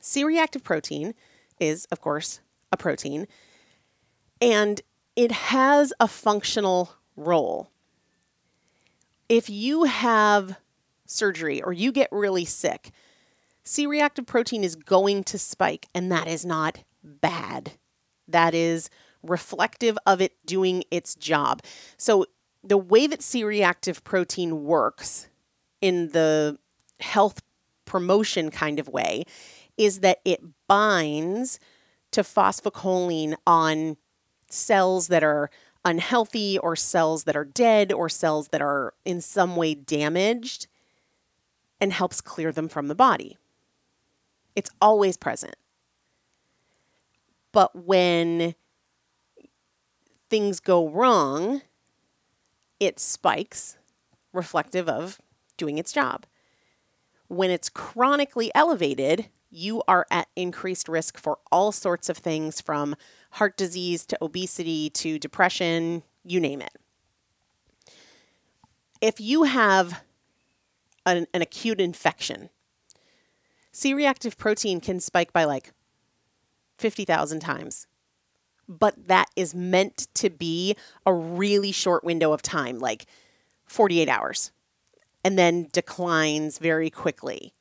C 0.00 0.24
reactive 0.24 0.64
protein 0.64 1.14
is, 1.58 1.86
of 1.86 2.00
course, 2.00 2.40
a 2.72 2.76
protein, 2.76 3.26
and 4.40 4.80
it 5.14 5.32
has 5.32 5.92
a 5.98 6.08
functional 6.08 6.92
role. 7.16 7.70
If 9.28 9.48
you 9.50 9.84
have 9.84 10.58
surgery 11.06 11.62
or 11.62 11.72
you 11.72 11.90
get 11.92 12.08
really 12.12 12.44
sick, 12.44 12.90
C 13.66 13.86
reactive 13.86 14.26
protein 14.26 14.64
is 14.64 14.76
going 14.76 15.24
to 15.24 15.38
spike, 15.38 15.88
and 15.94 16.10
that 16.10 16.28
is 16.28 16.46
not 16.46 16.84
bad 17.02 17.72
that 18.28 18.54
is 18.54 18.90
reflective 19.22 19.98
of 20.06 20.20
it 20.20 20.34
doing 20.44 20.84
its 20.90 21.14
job. 21.14 21.62
So, 21.96 22.26
the 22.62 22.76
way 22.76 23.06
that 23.06 23.22
C 23.22 23.44
reactive 23.44 24.02
protein 24.02 24.64
works 24.64 25.28
in 25.80 26.08
the 26.08 26.58
health 26.98 27.42
promotion 27.84 28.50
kind 28.50 28.80
of 28.80 28.88
way 28.88 29.24
is 29.76 30.00
that 30.00 30.18
it 30.24 30.40
binds 30.66 31.60
to 32.10 32.22
phosphocholine 32.22 33.36
on 33.46 33.96
cells 34.48 35.08
that 35.08 35.22
are 35.22 35.50
unhealthy 35.84 36.58
or 36.58 36.74
cells 36.74 37.24
that 37.24 37.36
are 37.36 37.44
dead 37.44 37.92
or 37.92 38.08
cells 38.08 38.48
that 38.48 38.62
are 38.62 38.94
in 39.04 39.20
some 39.20 39.54
way 39.54 39.74
damaged 39.74 40.66
and 41.80 41.92
helps 41.92 42.20
clear 42.20 42.50
them 42.50 42.68
from 42.68 42.88
the 42.88 42.94
body. 42.94 43.36
It's 44.56 44.70
always 44.80 45.16
present. 45.16 45.54
But 47.52 47.84
when 47.86 48.54
things 50.28 50.60
go 50.60 50.88
wrong, 50.88 51.62
it 52.80 52.98
spikes, 52.98 53.76
reflective 54.32 54.88
of 54.88 55.20
doing 55.56 55.78
its 55.78 55.92
job. 55.92 56.26
When 57.28 57.50
it's 57.50 57.68
chronically 57.68 58.50
elevated, 58.54 59.28
you 59.50 59.82
are 59.88 60.06
at 60.10 60.28
increased 60.36 60.88
risk 60.88 61.18
for 61.18 61.38
all 61.50 61.72
sorts 61.72 62.08
of 62.08 62.18
things 62.18 62.60
from 62.60 62.96
heart 63.32 63.56
disease 63.56 64.04
to 64.06 64.18
obesity 64.20 64.90
to 64.90 65.18
depression, 65.18 66.02
you 66.24 66.40
name 66.40 66.60
it. 66.60 66.76
If 69.00 69.20
you 69.20 69.44
have 69.44 70.02
an, 71.04 71.26
an 71.32 71.42
acute 71.42 71.80
infection, 71.80 72.50
C 73.76 73.92
reactive 73.92 74.38
protein 74.38 74.80
can 74.80 75.00
spike 75.00 75.34
by 75.34 75.44
like 75.44 75.74
50,000 76.78 77.40
times. 77.40 77.86
But 78.66 79.08
that 79.08 79.28
is 79.36 79.54
meant 79.54 80.08
to 80.14 80.30
be 80.30 80.76
a 81.04 81.12
really 81.12 81.72
short 81.72 82.02
window 82.02 82.32
of 82.32 82.40
time, 82.40 82.78
like 82.78 83.04
48 83.66 84.08
hours, 84.08 84.50
and 85.22 85.38
then 85.38 85.68
declines 85.72 86.56
very 86.56 86.88
quickly. 86.88 87.52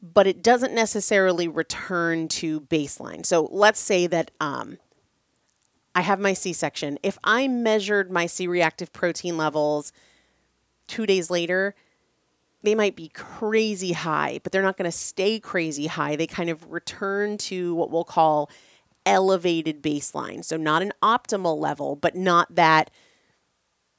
But 0.00 0.28
it 0.28 0.44
doesn't 0.44 0.72
necessarily 0.72 1.48
return 1.48 2.28
to 2.28 2.60
baseline. 2.60 3.26
So 3.26 3.48
let's 3.50 3.80
say 3.80 4.06
that 4.06 4.30
um, 4.40 4.78
I 5.92 6.02
have 6.02 6.20
my 6.20 6.34
C 6.34 6.52
section. 6.52 7.00
If 7.02 7.18
I 7.24 7.48
measured 7.48 8.12
my 8.12 8.26
C 8.26 8.46
reactive 8.46 8.92
protein 8.92 9.36
levels 9.36 9.92
two 10.86 11.04
days 11.04 11.30
later, 11.30 11.74
they 12.66 12.74
might 12.74 12.96
be 12.96 13.08
crazy 13.08 13.92
high, 13.92 14.40
but 14.42 14.52
they're 14.52 14.62
not 14.62 14.76
going 14.76 14.90
to 14.90 14.96
stay 14.96 15.38
crazy 15.38 15.86
high. 15.86 16.16
They 16.16 16.26
kind 16.26 16.50
of 16.50 16.70
return 16.70 17.38
to 17.38 17.74
what 17.74 17.90
we'll 17.90 18.04
call 18.04 18.50
elevated 19.06 19.82
baseline. 19.82 20.44
So, 20.44 20.56
not 20.56 20.82
an 20.82 20.92
optimal 21.02 21.58
level, 21.58 21.94
but 21.94 22.16
not 22.16 22.54
that 22.54 22.90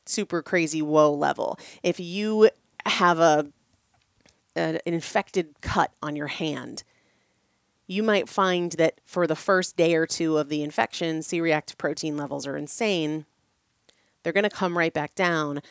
super 0.06 0.42
crazy 0.42 0.82
whoa 0.82 1.12
level. 1.12 1.58
If 1.82 2.00
you 2.00 2.50
have 2.86 3.20
a 3.20 3.48
an 4.56 4.80
infected 4.86 5.62
cut 5.62 5.92
on 6.02 6.16
your 6.16 6.28
hand, 6.28 6.84
you 7.86 8.04
might 8.04 8.28
find 8.28 8.74
that 8.74 9.00
for 9.06 9.28
the 9.28 9.36
first 9.36 9.78
day 9.78 9.96
or 9.96 10.06
two 10.06 10.38
of 10.38 10.50
the 10.50 10.62
infection, 10.62 11.22
C 11.22 11.40
reactive 11.40 11.78
protein 11.78 12.18
levels 12.18 12.46
are 12.46 12.58
insane. 12.58 13.26
They're 14.24 14.34
going 14.34 14.44
to 14.44 14.50
come 14.50 14.78
right 14.78 14.94
back 14.94 15.16
down, 15.16 15.62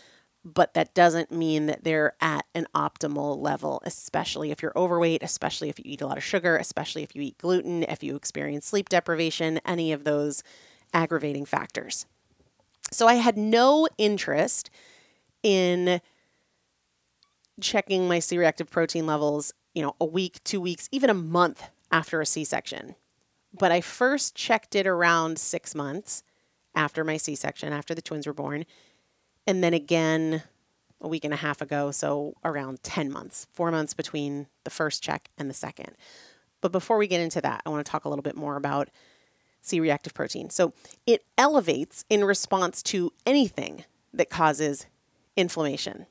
but 0.47 0.75
that 0.75 0.95
doesn't 0.95 1.33
mean 1.33 1.67
that 1.67 1.83
they're 1.83 2.15
at 2.21 2.47
an 2.55 2.69
optimal 2.73 3.37
level, 3.37 3.83
especially 3.85 4.53
if 4.53 4.63
you're 4.63 4.77
overweight, 4.77 5.21
especially 5.21 5.69
if 5.69 5.79
you 5.81 5.85
eat 5.85 6.01
a 6.01 6.07
lot 6.07 6.17
of 6.17 6.23
sugar, 6.23 6.57
especially 6.57 7.03
if 7.03 7.17
you 7.17 7.23
eat 7.23 7.37
gluten, 7.39 7.83
if 7.83 8.05
you 8.05 8.15
experience 8.15 8.65
sleep 8.65 8.89
deprivation, 8.89 9.61
any 9.67 9.91
of 9.93 10.05
those 10.05 10.45
aggravating 10.95 11.45
factors. 11.45 12.07
So 12.93 13.09
I 13.09 13.15
had 13.15 13.37
no 13.37 13.89
interest 13.99 14.71
in 15.43 16.01
checking 17.61 18.07
my 18.07 18.21
C 18.21 18.39
reactive 18.39 18.71
protein 18.71 19.05
levels, 19.05 19.53
you 19.75 19.83
know, 19.83 19.97
a 20.01 20.05
week, 20.05 20.45
two 20.45 20.61
weeks, 20.61 20.89
even 20.93 21.11
a 21.11 21.15
month 21.15 21.71
after 21.91 22.21
a 22.21 22.27
C 22.27 22.45
section. 22.45 22.95
But 23.53 23.73
I 23.73 23.81
first 23.81 24.37
checked 24.37 24.77
it 24.77 24.87
around 24.87 25.41
six 25.41 25.75
months 25.75 26.23
after 26.73 27.03
my 27.03 27.17
C 27.17 27.35
section, 27.35 27.73
after 27.73 27.97
the 27.97 28.03
twins 28.03 28.29
were 28.29 28.33
born. 28.33 28.65
And 29.47 29.63
then 29.63 29.75
again 29.75 30.43
a 31.01 31.09
week 31.09 31.25
and 31.25 31.35
a 31.35 31.39
half 31.39 31.61
ago, 31.61 31.91
so 31.91 32.35
around 32.45 32.83
10 32.83 33.11
months, 33.13 33.47
four 33.53 33.71
months 33.71 33.95
between 33.95 34.47
the 34.65 34.71
first 34.71 35.03
check 35.03 35.31
and 35.39 35.49
the 35.49 35.55
second. 35.55 35.93
But 36.61 36.73
before 36.73 36.97
we 36.97 37.07
get 37.07 37.21
into 37.21 37.41
that, 37.43 37.63
I 37.65 37.71
want 37.71 37.85
to 37.85 37.91
talk 37.91 38.05
a 38.05 38.09
little 38.09 38.23
bit 38.23 38.37
more 38.37 38.57
about 38.57 38.89
C 39.61 39.79
reactive 39.79 40.15
protein. 40.15 40.51
So 40.51 40.73
it 41.07 41.25
elevates 41.37 42.05
in 42.09 42.25
response 42.25 42.83
to 42.85 43.13
anything 43.27 43.85
that 44.13 44.31
causes 44.31 44.87
inflammation. 45.37 46.07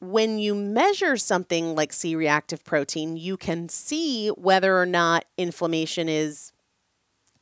When 0.00 0.38
you 0.38 0.54
measure 0.54 1.16
something 1.16 1.74
like 1.74 1.92
C 1.92 2.14
reactive 2.16 2.64
protein, 2.64 3.16
you 3.16 3.36
can 3.36 3.68
see 3.68 4.28
whether 4.28 4.78
or 4.78 4.86
not 4.86 5.24
inflammation 5.36 6.08
is 6.08 6.52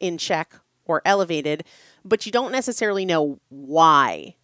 in 0.00 0.19
check 0.19 0.55
or 0.85 1.02
elevated, 1.05 1.64
but 2.04 2.26
you 2.26 2.32
don't 2.32 2.52
necessarily 2.52 3.04
know 3.04 3.40
why 3.49 4.37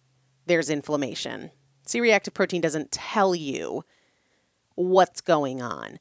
there's 0.45 0.69
inflammation. 0.69 1.51
C 1.85 1.99
reactive 2.01 2.33
protein 2.33 2.61
doesn't 2.61 2.91
tell 2.91 3.35
you 3.35 3.83
what's 4.75 5.21
going 5.21 5.61
on 5.61 5.99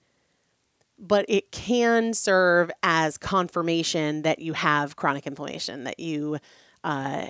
but 0.98 1.24
it 1.28 1.52
can 1.52 2.12
serve 2.12 2.70
as 2.82 3.16
confirmation 3.16 4.22
that 4.22 4.40
you 4.40 4.52
have 4.52 4.96
chronic 4.96 5.26
inflammation, 5.26 5.84
that 5.84 6.00
you 6.00 6.38
uh, 6.82 7.28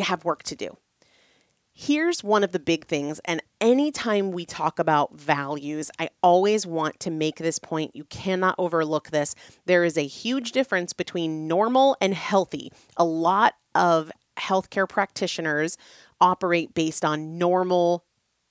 have 0.00 0.24
work 0.24 0.42
to 0.44 0.56
do. 0.56 0.76
Here's 1.80 2.24
one 2.24 2.42
of 2.42 2.50
the 2.50 2.58
big 2.58 2.86
things, 2.86 3.20
and 3.24 3.40
anytime 3.60 4.32
we 4.32 4.44
talk 4.44 4.80
about 4.80 5.14
values, 5.14 5.92
I 5.96 6.08
always 6.24 6.66
want 6.66 6.98
to 6.98 7.10
make 7.12 7.36
this 7.36 7.60
point. 7.60 7.94
You 7.94 8.02
cannot 8.02 8.56
overlook 8.58 9.10
this. 9.10 9.36
There 9.66 9.84
is 9.84 9.96
a 9.96 10.04
huge 10.04 10.50
difference 10.50 10.92
between 10.92 11.46
normal 11.46 11.96
and 12.00 12.14
healthy. 12.14 12.72
A 12.96 13.04
lot 13.04 13.54
of 13.76 14.10
healthcare 14.36 14.88
practitioners 14.88 15.78
operate 16.20 16.74
based 16.74 17.04
on 17.04 17.38
normal 17.38 18.04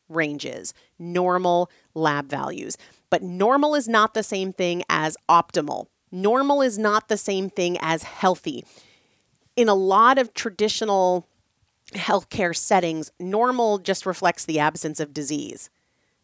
ranges, 0.07 0.73
normal 0.97 1.69
lab 1.93 2.29
values. 2.29 2.77
But 3.09 3.23
normal 3.23 3.75
is 3.75 3.89
not 3.89 4.13
the 4.13 4.23
same 4.23 4.53
thing 4.53 4.83
as 4.87 5.17
optimal. 5.27 5.87
Normal 6.13 6.61
is 6.61 6.77
not 6.77 7.09
the 7.09 7.17
same 7.17 7.49
thing 7.49 7.77
as 7.81 8.03
healthy. 8.03 8.63
In 9.57 9.67
a 9.67 9.75
lot 9.75 10.17
of 10.17 10.33
traditional 10.33 11.27
healthcare 11.93 12.55
settings, 12.55 13.11
normal 13.19 13.77
just 13.77 14.05
reflects 14.05 14.45
the 14.45 14.59
absence 14.59 14.99
of 14.99 15.13
disease. 15.13 15.69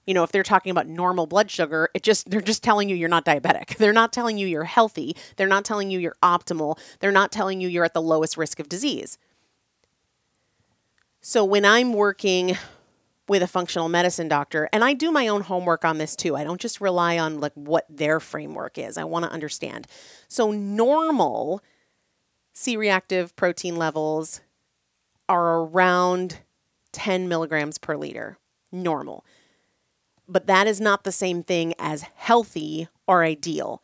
You 0.05 0.13
know, 0.13 0.23
if 0.23 0.31
they're 0.31 0.43
talking 0.43 0.71
about 0.71 0.87
normal 0.87 1.27
blood 1.27 1.49
sugar, 1.49 1.89
it 1.93 2.03
just 2.03 2.29
they're 2.29 2.41
just 2.41 2.61
telling 2.63 2.89
you 2.89 2.95
you're 2.95 3.07
not 3.07 3.25
diabetic. 3.25 3.77
They're 3.77 3.93
not 3.93 4.11
telling 4.11 4.37
you 4.37 4.45
you're 4.45 4.65
healthy. 4.65 5.15
They're 5.37 5.47
not 5.47 5.63
telling 5.63 5.91
you 5.91 5.99
you're 5.99 6.17
optimal. 6.21 6.77
They're 6.99 7.11
not 7.11 7.31
telling 7.31 7.61
you 7.61 7.69
you're 7.69 7.85
at 7.85 7.93
the 7.93 8.01
lowest 8.01 8.35
risk 8.35 8.59
of 8.59 8.67
disease. 8.67 9.17
So 11.21 11.45
when 11.45 11.63
I'm 11.63 11.93
working 11.93 12.57
with 13.27 13.41
a 13.41 13.47
functional 13.47 13.89
medicine 13.89 14.27
doctor 14.27 14.69
and 14.73 14.83
I 14.83 14.93
do 14.93 15.11
my 15.11 15.27
own 15.27 15.41
homework 15.41 15.85
on 15.85 15.97
this 15.97 16.15
too. 16.15 16.35
I 16.35 16.43
don't 16.43 16.59
just 16.59 16.81
rely 16.81 17.17
on 17.17 17.39
like 17.39 17.53
what 17.55 17.85
their 17.89 18.19
framework 18.19 18.77
is. 18.77 18.97
I 18.97 19.05
want 19.05 19.25
to 19.25 19.31
understand. 19.31 19.87
So 20.27 20.51
normal 20.51 21.61
C-reactive 22.53 23.35
protein 23.35 23.75
levels 23.75 24.41
around 25.73 26.39
10 26.91 27.27
milligrams 27.27 27.77
per 27.77 27.95
liter. 27.95 28.37
Normal. 28.71 29.25
But 30.27 30.47
that 30.47 30.67
is 30.67 30.79
not 30.79 31.03
the 31.03 31.11
same 31.11 31.43
thing 31.43 31.73
as 31.77 32.03
healthy 32.15 32.87
or 33.07 33.23
ideal. 33.23 33.81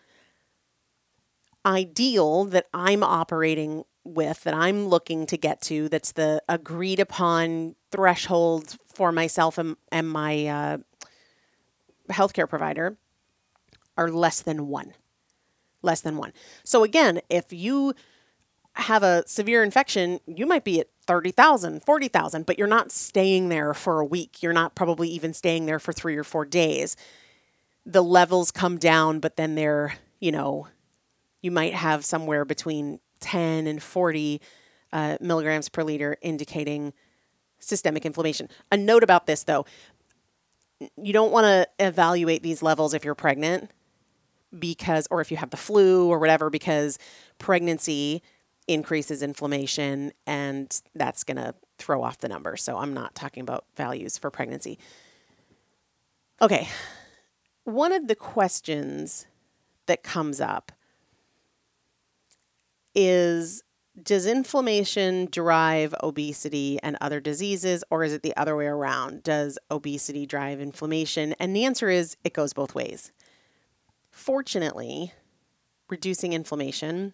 Ideal 1.65 2.45
that 2.45 2.67
I'm 2.73 3.03
operating 3.03 3.83
with 4.03 4.43
that 4.43 4.53
I'm 4.53 4.87
looking 4.87 5.25
to 5.27 5.37
get 5.37 5.61
to 5.63 5.89
that's 5.89 6.13
the 6.13 6.41
agreed 6.47 6.99
upon 6.99 7.75
threshold 7.91 8.77
for 8.85 9.11
myself 9.11 9.57
and, 9.57 9.75
and 9.91 10.09
my 10.09 10.47
uh, 10.47 10.77
healthcare 12.09 12.49
provider 12.49 12.97
are 13.97 14.09
less 14.09 14.41
than 14.41 14.67
one. 14.67 14.93
Less 15.81 16.01
than 16.01 16.17
one. 16.17 16.33
So, 16.63 16.83
again, 16.83 17.21
if 17.29 17.53
you 17.53 17.93
have 18.73 19.03
a 19.03 19.23
severe 19.27 19.63
infection, 19.63 20.19
you 20.25 20.45
might 20.45 20.63
be 20.63 20.79
at 20.79 20.87
30,000, 21.05 21.83
40,000, 21.83 22.45
but 22.45 22.57
you're 22.57 22.67
not 22.67 22.91
staying 22.91 23.49
there 23.49 23.73
for 23.73 23.99
a 23.99 24.05
week. 24.05 24.41
You're 24.41 24.53
not 24.53 24.75
probably 24.75 25.09
even 25.09 25.33
staying 25.33 25.65
there 25.65 25.79
for 25.79 25.91
three 25.91 26.15
or 26.15 26.23
four 26.23 26.45
days. 26.45 26.95
The 27.85 28.03
levels 28.03 28.51
come 28.51 28.77
down, 28.77 29.19
but 29.19 29.35
then 29.35 29.55
they're, 29.55 29.95
you 30.19 30.31
know, 30.31 30.67
you 31.41 31.51
might 31.51 31.73
have 31.73 32.05
somewhere 32.05 32.45
between 32.45 32.99
10 33.21 33.67
and 33.67 33.81
40 33.81 34.41
uh, 34.93 35.17
milligrams 35.19 35.69
per 35.69 35.83
liter, 35.83 36.17
indicating 36.21 36.93
systemic 37.59 38.05
inflammation. 38.05 38.49
A 38.71 38.77
note 38.77 39.03
about 39.03 39.25
this 39.25 39.43
though 39.43 39.65
you 41.01 41.13
don't 41.13 41.31
want 41.31 41.45
to 41.45 41.67
evaluate 41.85 42.43
these 42.43 42.63
levels 42.63 42.93
if 42.93 43.03
you're 43.03 43.15
pregnant 43.15 43.69
because, 44.57 45.07
or 45.11 45.21
if 45.21 45.31
you 45.31 45.37
have 45.37 45.49
the 45.49 45.57
flu 45.57 46.07
or 46.07 46.19
whatever, 46.19 46.49
because 46.49 46.97
pregnancy 47.37 48.23
increases 48.69 49.23
inflammation 49.23 50.13
and 50.27 50.81
that's 50.93 51.23
going 51.23 51.37
to 51.37 51.55
throw 51.79 52.03
off 52.03 52.19
the 52.19 52.29
number. 52.29 52.55
So 52.55 52.77
I'm 52.77 52.93
not 52.93 53.15
talking 53.15 53.41
about 53.41 53.65
values 53.75 54.17
for 54.17 54.29
pregnancy. 54.29 54.77
Okay. 56.39 56.69
One 57.63 57.91
of 57.91 58.07
the 58.07 58.15
questions 58.15 59.25
that 59.87 60.03
comes 60.03 60.39
up 60.39 60.71
is 62.93 63.63
does 64.01 64.25
inflammation 64.25 65.27
drive 65.29 65.93
obesity 66.01 66.79
and 66.81 66.95
other 67.01 67.19
diseases, 67.19 67.83
or 67.89 68.03
is 68.03 68.13
it 68.13 68.21
the 68.21 68.37
other 68.37 68.55
way 68.55 68.65
around? 68.65 69.23
Does 69.23 69.57
obesity 69.69 70.25
drive 70.25 70.61
inflammation? 70.61 71.33
And 71.39 71.55
the 71.55 71.65
answer 71.65 71.89
is 71.89 72.15
it 72.23 72.33
goes 72.33 72.53
both 72.53 72.73
ways. 72.73 73.11
Fortunately, 74.09 75.11
reducing 75.89 76.33
inflammation 76.33 77.13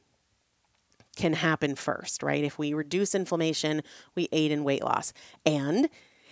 can 1.15 1.33
happen 1.33 1.75
first, 1.75 2.21
right? 2.21 2.43
If 2.43 2.57
we 2.59 2.73
reduce 2.73 3.15
inflammation, 3.15 3.81
we 4.15 4.27
aid 4.31 4.51
in 4.51 4.63
weight 4.63 4.83
loss. 4.83 5.13
And 5.45 5.89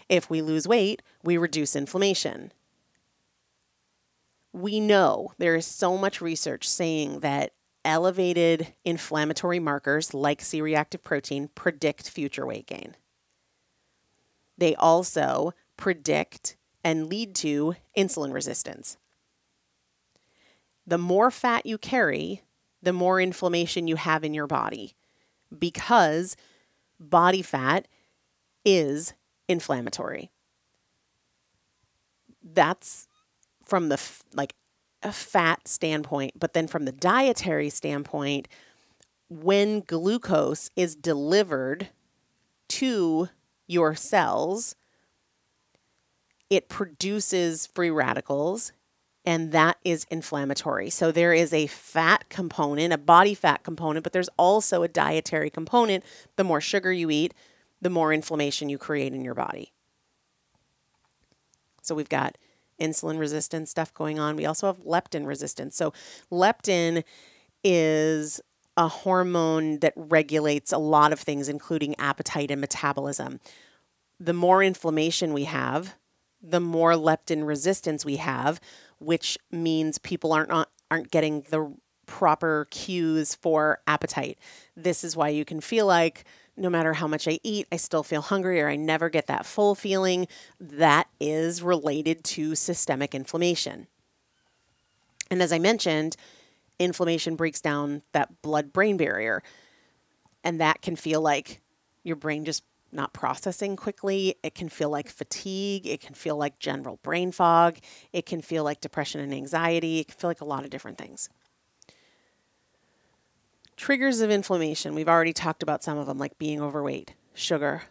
if 0.10 0.30
we 0.30 0.42
lose 0.42 0.68
weight, 0.68 1.02
we 1.24 1.38
reduce 1.38 1.76
inflammation. 1.76 2.52
We 4.52 4.80
know 4.80 5.34
there 5.38 5.56
is 5.56 5.66
so 5.66 5.98
much 5.98 6.22
research 6.22 6.68
saying 6.68 7.22
that 7.22 7.54
elevated 7.86 8.74
inflammatory 8.86 9.60
markers 9.60 10.14
like 10.14 10.42
C 10.42 10.62
reactive 10.62 11.04
protein 11.04 11.50
predict 11.56 12.10
future 12.10 12.46
weight 12.46 12.68
gain. 12.68 12.96
They 14.58 14.76
also 14.76 15.54
predict 15.78 16.56
and 16.84 17.08
lead 17.08 17.34
to 17.36 17.76
insulin 17.98 18.34
resistance. 18.34 18.98
The 20.86 20.98
more 20.98 21.32
fat 21.32 21.66
you 21.66 21.78
carry, 21.78 22.44
the 22.84 22.94
more 22.94 23.20
inflammation 23.20 23.88
you 23.88 23.96
have 23.96 24.24
in 24.24 24.34
your 24.34 24.46
body 24.46 24.94
because 25.58 26.36
body 27.00 27.42
fat 27.42 27.88
is 28.66 29.14
inflammatory. 29.48 30.30
That's 32.44 33.08
from 33.64 33.88
the 33.90 34.00
like 34.34 34.54
a 35.02 35.14
fat 35.14 35.68
standpoint, 35.68 36.34
but 36.38 36.54
then 36.54 36.68
from 36.68 36.86
the 36.86 36.92
dietary 36.92 37.70
standpoint, 37.70 38.48
when 39.30 39.80
glucose 39.80 40.70
is 40.76 40.96
delivered 40.96 41.90
to 42.70 43.30
your 43.66 43.96
cells, 43.96 44.76
it 46.50 46.70
produces 46.70 47.66
free 47.68 47.90
radicals 47.90 48.74
and 49.26 49.52
that 49.52 49.78
is 49.84 50.06
inflammatory. 50.10 50.90
So 50.90 51.12
there 51.12 51.34
is 51.34 51.54
a 51.54 51.68
fat 51.68 52.28
component, 52.30 52.94
a 52.94 52.98
body 52.98 53.34
fat 53.34 53.64
component, 53.64 54.04
but 54.04 54.14
there's 54.14 54.30
also 54.38 54.84
a 54.84 54.88
dietary 54.88 55.50
component. 55.50 56.04
The 56.36 56.44
more 56.44 56.60
sugar 56.60 56.92
you 56.92 57.10
eat, 57.10 57.34
the 57.82 57.90
more 57.90 58.14
inflammation 58.14 58.70
you 58.70 58.78
create 58.78 59.14
in 59.14 59.24
your 59.24 59.34
body. 59.34 59.72
So 61.82 61.96
we've 61.96 62.10
got 62.10 62.38
insulin 62.80 63.20
resistance 63.20 63.70
stuff 63.70 63.94
going 63.94 64.20
on. 64.20 64.36
We 64.36 64.46
also 64.46 64.68
have 64.68 64.80
leptin 64.80 65.26
resistance. 65.26 65.76
So 65.76 65.94
leptin 66.32 67.04
is 67.64 68.42
a 68.76 68.88
hormone 68.88 69.80
that 69.80 69.94
regulates 69.96 70.72
a 70.72 70.78
lot 70.78 71.14
of 71.14 71.20
things, 71.20 71.48
including 71.48 71.96
appetite 72.00 72.52
and 72.52 72.60
metabolism. 72.60 73.40
The 74.20 74.34
more 74.34 74.64
inflammation 74.64 75.34
we 75.34 75.44
have, 75.44 75.96
the 76.42 76.60
more 76.60 76.94
leptin 76.94 77.46
resistance 77.46 78.04
we 78.04 78.18
have, 78.18 78.60
which 79.04 79.38
means 79.52 79.98
people 79.98 80.34
aren't 80.34 80.50
not, 80.50 80.70
aren't 80.90 81.12
getting 81.12 81.42
the 81.50 81.74
proper 82.06 82.68
cues 82.70 83.36
for 83.36 83.80
appetite. 83.88 84.38
This 84.76 85.04
is 85.04 85.16
why 85.16 85.30
you 85.30 85.46
can 85.46 85.62
feel 85.62 85.86
like 85.86 86.26
no 86.56 86.70
matter 86.70 86.94
how 86.94 87.08
much 87.08 87.28
I 87.28 87.40
eat, 87.44 87.68
I 87.72 87.78
still 87.78 88.04
feel 88.04 88.22
hungry 88.22 88.62
or 88.62 88.68
I 88.68 88.76
never 88.76 89.10
get 89.10 89.28
that 89.28 89.46
full 89.46 89.74
feeling. 89.74 90.28
That 90.60 91.08
is 91.20 91.64
related 91.64 92.24
to 92.26 92.56
systemic 92.56 93.16
inflammation. 93.16 93.88
And 95.32 95.42
as 95.42 95.52
I 95.52 95.58
mentioned, 95.58 96.16
inflammation 96.78 97.36
breaks 97.36 97.62
down 97.62 98.04
that 98.12 98.42
blood 98.42 98.72
brain 98.72 98.98
barrier. 98.98 99.42
And 100.44 100.60
that 100.60 100.82
can 100.82 100.96
feel 100.96 101.22
like 101.22 101.62
your 102.04 102.18
brain 102.18 102.46
just 102.46 102.64
not 102.94 103.14
processing 103.14 103.76
quickly. 103.76 104.36
It 104.44 104.56
can 104.56 104.70
feel 104.70 104.90
like 104.90 105.10
fatigue. 105.10 105.88
It 105.88 106.02
can 106.02 106.14
feel 106.14 106.38
like 106.38 106.60
general 106.60 107.00
brain 107.04 107.32
fog. 107.32 107.78
It 108.12 108.26
can 108.26 108.42
feel 108.42 108.64
like 108.64 108.82
depression 108.82 109.22
and 109.22 109.34
anxiety. 109.34 110.00
It 110.00 110.08
can 110.08 110.18
feel 110.18 110.30
like 110.30 110.42
a 110.42 110.46
lot 110.46 110.64
of 110.64 110.70
different 110.70 110.98
things. 110.98 111.30
Triggers 113.76 114.22
of 114.22 114.30
inflammation. 114.30 114.96
We've 114.96 115.10
already 115.10 115.34
talked 115.34 115.64
about 115.64 115.84
some 115.84 115.98
of 115.98 116.06
them, 116.06 116.18
like 116.18 116.38
being 116.38 116.62
overweight, 116.62 117.16
sugar, 117.34 117.84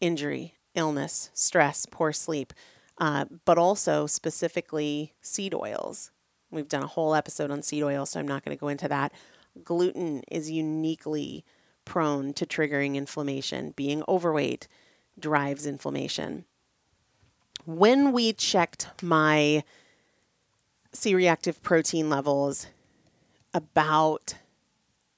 injury, 0.00 0.54
illness, 0.74 1.30
stress, 1.34 1.86
poor 1.90 2.12
sleep, 2.12 2.52
uh, 2.98 3.26
but 3.44 3.58
also 3.58 4.06
specifically 4.06 5.12
seed 5.20 5.54
oils. 5.54 6.10
We've 6.50 6.68
done 6.68 6.82
a 6.82 6.88
whole 6.88 7.14
episode 7.14 7.50
on 7.50 7.62
seed 7.62 7.82
oil, 7.82 8.06
so 8.06 8.18
I'm 8.18 8.26
not 8.26 8.44
going 8.44 8.56
to 8.56 8.60
go 8.60 8.68
into 8.68 8.88
that. 8.88 9.12
Gluten 9.62 10.22
is 10.30 10.50
uniquely 10.50 11.44
prone 11.90 12.32
to 12.32 12.46
triggering 12.46 12.94
inflammation. 12.94 13.72
Being 13.74 14.04
overweight 14.06 14.68
drives 15.18 15.66
inflammation. 15.66 16.44
When 17.66 18.12
we 18.12 18.32
checked 18.32 18.86
my 19.02 19.64
C 20.92 21.16
reactive 21.16 21.60
protein 21.64 22.08
levels 22.08 22.68
about 23.52 24.36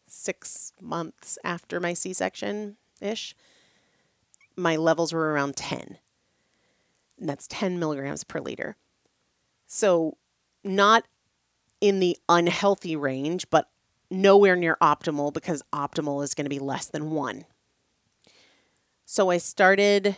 six 0.07 0.73
months 0.81 1.37
after 1.45 1.79
my 1.79 1.93
C 1.93 2.15
section 2.15 2.79
ish, 3.03 3.37
my 4.57 4.77
levels 4.77 5.13
were 5.13 5.31
around 5.31 5.57
10. 5.57 5.99
And 7.21 7.29
that's 7.29 7.47
10 7.49 7.79
milligrams 7.79 8.25
per 8.25 8.41
liter. 8.41 8.77
So, 9.67 10.17
not 10.65 11.05
in 11.83 12.01
the 12.01 12.17
unhealthy 12.31 12.97
range, 12.97 13.51
but 13.51 13.69
nowhere 14.13 14.57
near 14.57 14.77
optimal 14.81 15.33
because 15.33 15.63
optimal 15.73 16.23
is 16.23 16.35
going 16.35 16.45
to 16.45 16.51
be 16.51 16.59
less 16.59 16.87
than 16.87 17.11
one. 17.11 17.45
So, 19.05 19.31
I 19.31 19.39
started 19.39 20.17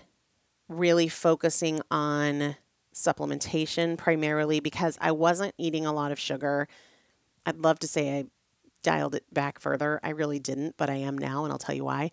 really 0.69 1.09
focusing 1.09 1.81
on 1.91 2.57
supplementation 2.95 3.99
primarily 3.99 4.61
because 4.61 4.97
I 5.01 5.13
wasn't 5.13 5.55
eating 5.59 5.85
a 5.85 5.93
lot 5.93 6.13
of 6.13 6.19
sugar. 6.19 6.69
I'd 7.45 7.59
love 7.59 7.79
to 7.81 7.89
say 7.89 8.19
I 8.19 8.25
dialed 8.83 9.15
it 9.15 9.25
back 9.33 9.59
further. 9.59 10.01
I 10.03 10.11
really 10.11 10.39
didn't, 10.39 10.77
but 10.77 10.89
I 10.89 10.97
am 10.97 11.19
now, 11.19 11.45
and 11.45 11.53
I'll 11.53 11.59
tell 11.59 11.75
you 11.75 11.85
why. 11.85 12.11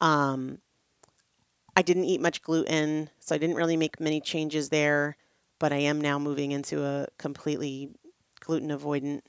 Um, 0.00 0.58
I 1.76 1.82
didn't 1.82 2.04
eat 2.04 2.20
much 2.20 2.42
gluten, 2.42 3.10
so 3.20 3.34
I 3.34 3.38
didn't 3.38 3.56
really 3.56 3.76
make 3.76 4.00
many 4.00 4.20
changes 4.20 4.68
there, 4.68 5.16
but 5.58 5.72
I 5.72 5.78
am 5.78 6.00
now 6.00 6.18
moving 6.18 6.52
into 6.52 6.84
a 6.84 7.06
completely 7.18 7.90
gluten 8.40 8.70
avoidant 8.70 9.22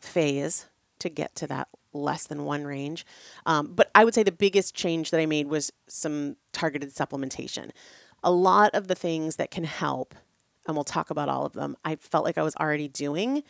phase 0.00 0.66
to 1.00 1.08
get 1.08 1.34
to 1.36 1.46
that 1.46 1.68
less 1.92 2.26
than 2.26 2.44
one 2.44 2.64
range. 2.64 3.06
Um, 3.46 3.72
but 3.74 3.90
I 3.94 4.04
would 4.04 4.14
say 4.14 4.22
the 4.22 4.32
biggest 4.32 4.74
change 4.74 5.10
that 5.10 5.20
I 5.20 5.26
made 5.26 5.48
was 5.48 5.72
some 5.86 6.36
targeted 6.52 6.94
supplementation. 6.94 7.70
A 8.22 8.30
lot 8.30 8.74
of 8.74 8.88
the 8.88 8.94
things 8.94 9.36
that 9.36 9.50
can 9.50 9.64
help, 9.64 10.14
and 10.66 10.76
we'll 10.76 10.84
talk 10.84 11.10
about 11.10 11.28
all 11.28 11.46
of 11.46 11.54
them, 11.54 11.76
I 11.84 11.96
felt 11.96 12.24
like 12.24 12.38
I 12.38 12.42
was 12.42 12.56
already 12.56 12.88
doing 12.88 13.42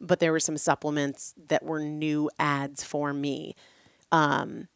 but 0.00 0.18
there 0.18 0.32
were 0.32 0.40
some 0.40 0.56
supplements 0.56 1.34
that 1.48 1.62
were 1.62 1.80
new 1.80 2.30
adds 2.38 2.82
for 2.82 3.12
me. 3.12 3.54
Um, 4.10 4.68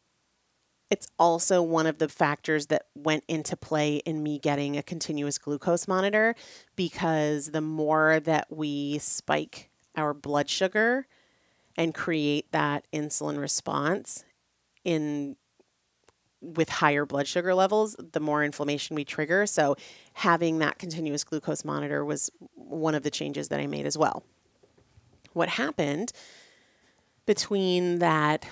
it's 0.91 1.07
also 1.17 1.63
one 1.63 1.87
of 1.87 1.97
the 1.97 2.07
factors 2.07 2.67
that 2.67 2.85
went 2.93 3.23
into 3.27 3.57
play 3.57 3.97
in 4.05 4.21
me 4.21 4.37
getting 4.37 4.77
a 4.77 4.83
continuous 4.83 5.39
glucose 5.39 5.87
monitor 5.87 6.35
because 6.75 7.47
the 7.47 7.61
more 7.61 8.19
that 8.19 8.47
we 8.51 8.99
spike 8.99 9.71
our 9.95 10.13
blood 10.13 10.47
sugar 10.47 11.07
and 11.75 11.93
create 11.93 12.51
that 12.51 12.85
insulin 12.93 13.39
response 13.39 14.23
in 14.83 15.35
with 16.41 16.69
higher 16.69 17.05
blood 17.05 17.27
sugar 17.27 17.55
levels, 17.55 17.95
the 18.13 18.19
more 18.19 18.43
inflammation 18.43 18.95
we 18.95 19.03
trigger. 19.03 19.47
So 19.47 19.75
having 20.13 20.59
that 20.59 20.77
continuous 20.77 21.23
glucose 21.23 21.65
monitor 21.65 22.05
was 22.05 22.29
one 22.53 22.93
of 22.93 23.03
the 23.03 23.09
changes 23.09 23.47
that 23.49 23.59
I 23.59 23.65
made 23.65 23.85
as 23.85 23.97
well 23.97 24.23
what 25.35 25.49
happened 25.49 26.11
between 27.25 27.99
that 27.99 28.45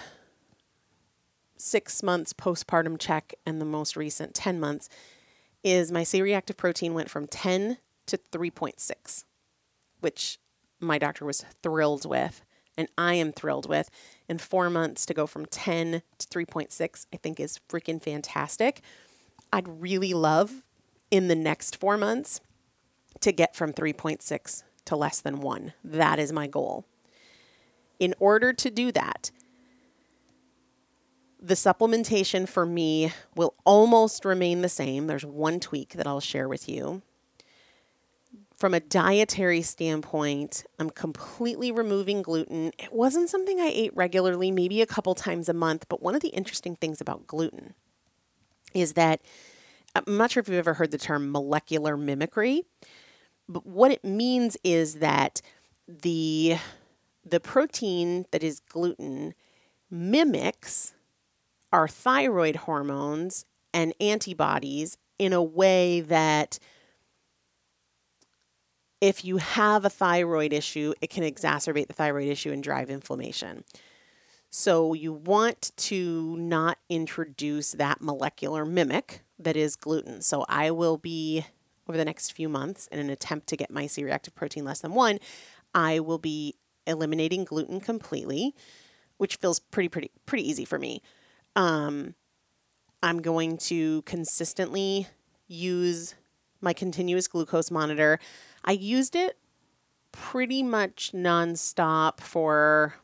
six 1.58 2.04
months 2.04 2.34
postpartum 2.34 3.00
check 3.00 3.34
and 3.46 3.62
the 3.62 3.66
most 3.66 3.96
recent 3.96 4.34
10 4.34 4.60
months 4.60 4.90
is 5.64 5.92
my 5.92 6.04
C 6.04 6.22
reactive 6.22 6.58
protein 6.58 6.94
went 6.94 7.10
from 7.10 7.26
10 7.26 7.78
to 8.08 8.18
3.6, 8.18 9.24
which 10.02 10.40
my 10.82 10.98
doctor 10.98 11.24
was 11.24 11.46
thrilled 11.62 12.06
with, 12.08 12.44
and 12.78 12.88
I 12.98 13.16
am 13.16 13.32
thrilled 13.32 13.68
with. 13.68 13.90
In 14.28 14.38
four 14.38 14.70
months 14.70 15.06
to 15.06 15.14
go 15.14 15.28
from 15.28 15.46
10 15.46 16.02
to 16.18 16.28
3.6, 16.28 17.06
I 17.14 17.18
think 17.18 17.40
is 17.40 17.60
freaking 17.70 18.02
fantastic. 18.02 18.82
I'd 19.52 19.82
really 19.82 20.14
love 20.14 20.64
in 21.12 21.28
the 21.28 21.36
next 21.36 21.80
four 21.80 21.98
months 21.98 22.42
to 23.22 23.32
get 23.32 23.56
from 23.56 23.74
3.6 23.74 24.64
to 24.86 24.96
less 24.96 25.22
than 25.22 25.42
one. 25.42 25.74
That 25.84 26.20
is 26.20 26.32
my 26.32 26.48
goal. 26.48 26.86
In 28.00 28.16
order 28.20 28.52
to 28.54 28.70
do 28.70 28.92
that, 28.92 29.32
the 31.40 31.54
supplementation 31.54 32.48
for 32.48 32.66
me 32.66 33.12
will 33.36 33.54
almost 33.66 34.26
remain 34.26 34.62
the 34.62 34.70
same. 34.70 35.08
There's 35.08 35.26
one 35.26 35.60
tweak 35.60 35.94
that 35.94 36.08
I'll 36.08 36.22
share 36.22 36.48
with 36.48 36.70
you. 36.70 37.02
From 38.64 38.74
a 38.74 38.80
dietary 38.80 39.62
standpoint, 39.62 40.64
I'm 40.80 40.90
completely 40.90 41.70
removing 41.70 42.22
gluten. 42.22 42.72
It 42.80 42.94
wasn't 42.94 43.28
something 43.28 43.60
I 43.60 43.70
ate 43.70 43.94
regularly, 43.94 44.52
maybe 44.52 44.82
a 44.82 44.86
couple 44.86 45.16
times 45.16 45.50
a 45.50 45.54
month, 45.54 45.88
but 45.90 46.02
one 46.02 46.16
of 46.16 46.22
the 46.22 46.30
interesting 46.30 46.78
things 46.78 47.02
about 47.02 47.28
gluten 47.28 47.74
is 48.74 48.94
that 48.94 49.20
I'm 49.94 50.16
not 50.16 50.32
sure 50.32 50.40
if 50.40 50.48
you've 50.48 50.58
ever 50.58 50.76
heard 50.76 50.92
the 50.92 50.98
term 50.98 51.30
molecular 51.30 51.98
mimicry. 51.98 52.64
But 53.50 53.66
what 53.66 53.92
it 53.92 54.06
means 54.06 54.56
is 54.64 55.00
that 55.00 55.42
the 55.86 56.56
the 57.26 57.42
protein 57.42 58.28
that 58.32 58.44
is 58.44 58.62
gluten 58.62 59.34
mimics 59.92 60.94
our 61.74 61.90
thyroid 61.90 62.56
hormones 62.56 63.44
and 63.74 63.94
antibodies 64.00 64.98
in 65.20 65.34
a 65.34 65.44
way 65.44 66.00
that 66.00 66.60
if 69.04 69.26
you 69.26 69.36
have 69.36 69.84
a 69.84 69.90
thyroid 69.90 70.54
issue, 70.54 70.94
it 71.02 71.10
can 71.10 71.26
exacerbate 71.26 71.88
the 71.88 71.94
thyroid 71.94 72.30
issue 72.30 72.54
and 72.54 72.64
drive 72.64 72.90
inflammation. 72.90 73.66
So, 74.50 74.94
you 74.94 75.12
want 75.12 75.74
to 75.76 76.38
not 76.38 76.78
introduce 76.88 77.74
that 77.74 78.00
molecular 78.00 78.66
mimic 78.66 79.22
that 79.38 79.58
is 79.58 79.76
gluten. 79.76 80.22
So, 80.22 80.46
I 80.48 80.72
will 80.72 80.98
be 80.98 81.46
over 81.86 81.98
the 81.98 82.06
next 82.06 82.32
few 82.32 82.48
months 82.48 82.88
in 82.94 83.00
an 83.00 83.10
attempt 83.10 83.48
to 83.48 83.58
get 83.58 83.70
my 83.70 83.88
C 83.88 84.06
reactive 84.06 84.36
protein 84.36 84.64
less 84.64 84.80
than 84.80 84.94
one, 84.94 85.20
I 85.76 86.00
will 86.00 86.18
be 86.18 86.56
eliminating 86.88 87.44
gluten 87.44 87.82
completely, 87.82 88.56
which 89.18 89.36
feels 89.36 89.60
pretty 89.60 89.90
pretty 89.90 90.12
pretty 90.26 90.50
easy 90.50 90.64
for 90.64 90.80
me. 90.80 91.02
Um, 91.58 92.16
I'm 93.02 93.22
going 93.22 93.58
to 93.58 94.02
consistently 94.04 95.08
use 95.46 96.16
my 96.64 96.74
continuous 96.74 97.28
glucose 97.28 97.70
monitor. 97.70 98.20
I 98.64 98.72
used 98.72 99.16
it 99.16 99.38
pretty 100.12 100.64
much 100.64 101.12
nonstop 101.14 102.20
for 102.20 102.96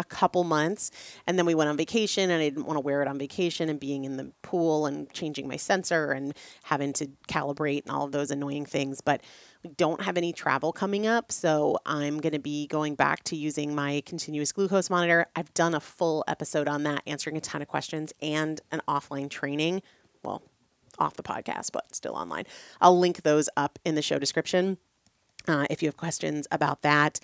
a 0.00 0.04
couple 0.04 0.44
months 0.44 0.90
and 1.26 1.38
then 1.38 1.44
we 1.44 1.54
went 1.54 1.68
on 1.68 1.76
vacation 1.76 2.30
and 2.30 2.40
I 2.40 2.48
didn't 2.48 2.64
want 2.64 2.76
to 2.76 2.80
wear 2.80 3.02
it 3.02 3.08
on 3.08 3.18
vacation 3.18 3.68
and 3.68 3.78
being 3.78 4.04
in 4.04 4.16
the 4.16 4.32
pool 4.40 4.86
and 4.86 5.12
changing 5.12 5.46
my 5.46 5.56
sensor 5.56 6.12
and 6.12 6.34
having 6.62 6.94
to 6.94 7.08
calibrate 7.28 7.82
and 7.82 7.92
all 7.92 8.06
of 8.06 8.12
those 8.12 8.30
annoying 8.30 8.64
things. 8.64 9.02
But 9.02 9.20
we 9.62 9.70
don't 9.70 10.00
have 10.00 10.16
any 10.16 10.32
travel 10.32 10.72
coming 10.72 11.06
up, 11.06 11.30
so 11.30 11.78
I'm 11.84 12.18
going 12.18 12.32
to 12.32 12.38
be 12.38 12.66
going 12.66 12.94
back 12.94 13.24
to 13.24 13.36
using 13.36 13.74
my 13.74 14.02
continuous 14.06 14.52
glucose 14.52 14.88
monitor. 14.88 15.26
I've 15.36 15.52
done 15.52 15.74
a 15.74 15.80
full 15.80 16.24
episode 16.26 16.66
on 16.66 16.82
that, 16.84 17.02
answering 17.06 17.36
a 17.36 17.40
ton 17.40 17.60
of 17.60 17.68
questions 17.68 18.14
and 18.22 18.58
an 18.72 18.80
offline 18.88 19.28
training. 19.28 19.82
Well, 20.22 20.42
off 21.00 21.16
the 21.16 21.22
podcast, 21.22 21.72
but 21.72 21.94
still 21.94 22.14
online. 22.14 22.44
I'll 22.80 22.98
link 22.98 23.22
those 23.22 23.48
up 23.56 23.78
in 23.84 23.94
the 23.94 24.02
show 24.02 24.18
description 24.18 24.78
uh, 25.48 25.66
if 25.70 25.82
you 25.82 25.88
have 25.88 25.96
questions 25.96 26.46
about 26.50 26.82
that. 26.82 27.18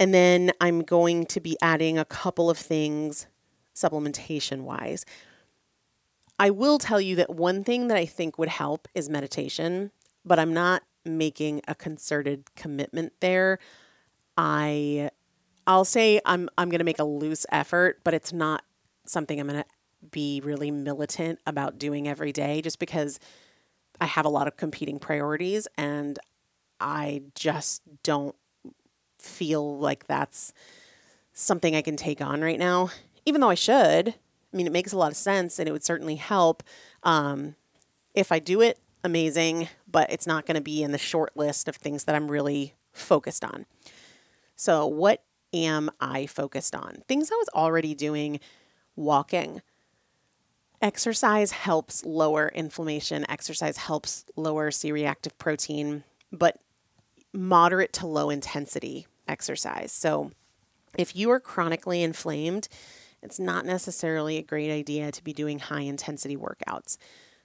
And 0.00 0.14
then 0.14 0.52
I'm 0.60 0.82
going 0.82 1.26
to 1.26 1.40
be 1.40 1.56
adding 1.60 1.98
a 1.98 2.04
couple 2.04 2.50
of 2.50 2.58
things 2.58 3.26
supplementation 3.74 4.62
wise. 4.62 5.04
I 6.38 6.50
will 6.50 6.78
tell 6.78 7.00
you 7.00 7.16
that 7.16 7.30
one 7.30 7.64
thing 7.64 7.88
that 7.88 7.96
I 7.96 8.06
think 8.06 8.38
would 8.38 8.48
help 8.48 8.86
is 8.94 9.08
meditation, 9.08 9.90
but 10.24 10.38
I'm 10.38 10.54
not 10.54 10.82
making 11.04 11.62
a 11.66 11.74
concerted 11.74 12.54
commitment 12.54 13.12
there. 13.20 13.58
I 14.36 15.10
I'll 15.66 15.84
say 15.84 16.20
I'm 16.24 16.48
I'm 16.56 16.68
going 16.70 16.78
to 16.78 16.84
make 16.84 17.00
a 17.00 17.04
loose 17.04 17.44
effort, 17.50 18.00
but 18.04 18.14
it's 18.14 18.32
not 18.32 18.62
something 19.04 19.40
I'm 19.40 19.48
going 19.48 19.62
to 19.62 19.68
be 20.10 20.40
really 20.44 20.70
militant 20.70 21.40
about 21.46 21.78
doing 21.78 22.08
every 22.08 22.32
day 22.32 22.62
just 22.62 22.78
because 22.78 23.18
I 24.00 24.06
have 24.06 24.24
a 24.24 24.30
lot 24.30 24.46
of 24.46 24.56
competing 24.56 24.98
priorities 24.98 25.66
and 25.76 26.18
I 26.80 27.22
just 27.34 27.82
don't 28.02 28.36
feel 29.18 29.78
like 29.78 30.06
that's 30.06 30.52
something 31.32 31.74
I 31.74 31.82
can 31.82 31.96
take 31.96 32.20
on 32.20 32.40
right 32.40 32.58
now, 32.58 32.90
even 33.26 33.40
though 33.40 33.50
I 33.50 33.54
should. 33.54 34.08
I 34.08 34.56
mean, 34.56 34.66
it 34.66 34.72
makes 34.72 34.92
a 34.92 34.98
lot 34.98 35.10
of 35.10 35.16
sense 35.16 35.58
and 35.58 35.68
it 35.68 35.72
would 35.72 35.84
certainly 35.84 36.16
help. 36.16 36.62
Um, 37.02 37.56
if 38.14 38.32
I 38.32 38.38
do 38.38 38.60
it, 38.60 38.78
amazing, 39.04 39.68
but 39.90 40.10
it's 40.10 40.26
not 40.26 40.46
going 40.46 40.54
to 40.54 40.60
be 40.60 40.82
in 40.82 40.92
the 40.92 40.98
short 40.98 41.36
list 41.36 41.68
of 41.68 41.76
things 41.76 42.04
that 42.04 42.14
I'm 42.14 42.30
really 42.30 42.74
focused 42.92 43.44
on. 43.44 43.66
So, 44.56 44.86
what 44.86 45.22
am 45.52 45.90
I 46.00 46.26
focused 46.26 46.74
on? 46.74 47.02
Things 47.06 47.30
I 47.30 47.36
was 47.36 47.48
already 47.54 47.94
doing 47.94 48.40
walking. 48.96 49.62
Exercise 50.80 51.50
helps 51.50 52.04
lower 52.04 52.52
inflammation, 52.54 53.28
exercise 53.28 53.76
helps 53.76 54.24
lower 54.36 54.70
C 54.70 54.92
reactive 54.92 55.36
protein, 55.36 56.04
but 56.30 56.60
moderate 57.32 57.92
to 57.94 58.06
low 58.06 58.30
intensity 58.30 59.06
exercise. 59.26 59.90
So, 59.90 60.30
if 60.96 61.14
you 61.16 61.30
are 61.30 61.40
chronically 61.40 62.02
inflamed, 62.02 62.68
it's 63.22 63.40
not 63.40 63.66
necessarily 63.66 64.38
a 64.38 64.42
great 64.42 64.70
idea 64.70 65.10
to 65.10 65.22
be 65.22 65.32
doing 65.32 65.58
high 65.58 65.82
intensity 65.82 66.36
workouts. 66.36 66.96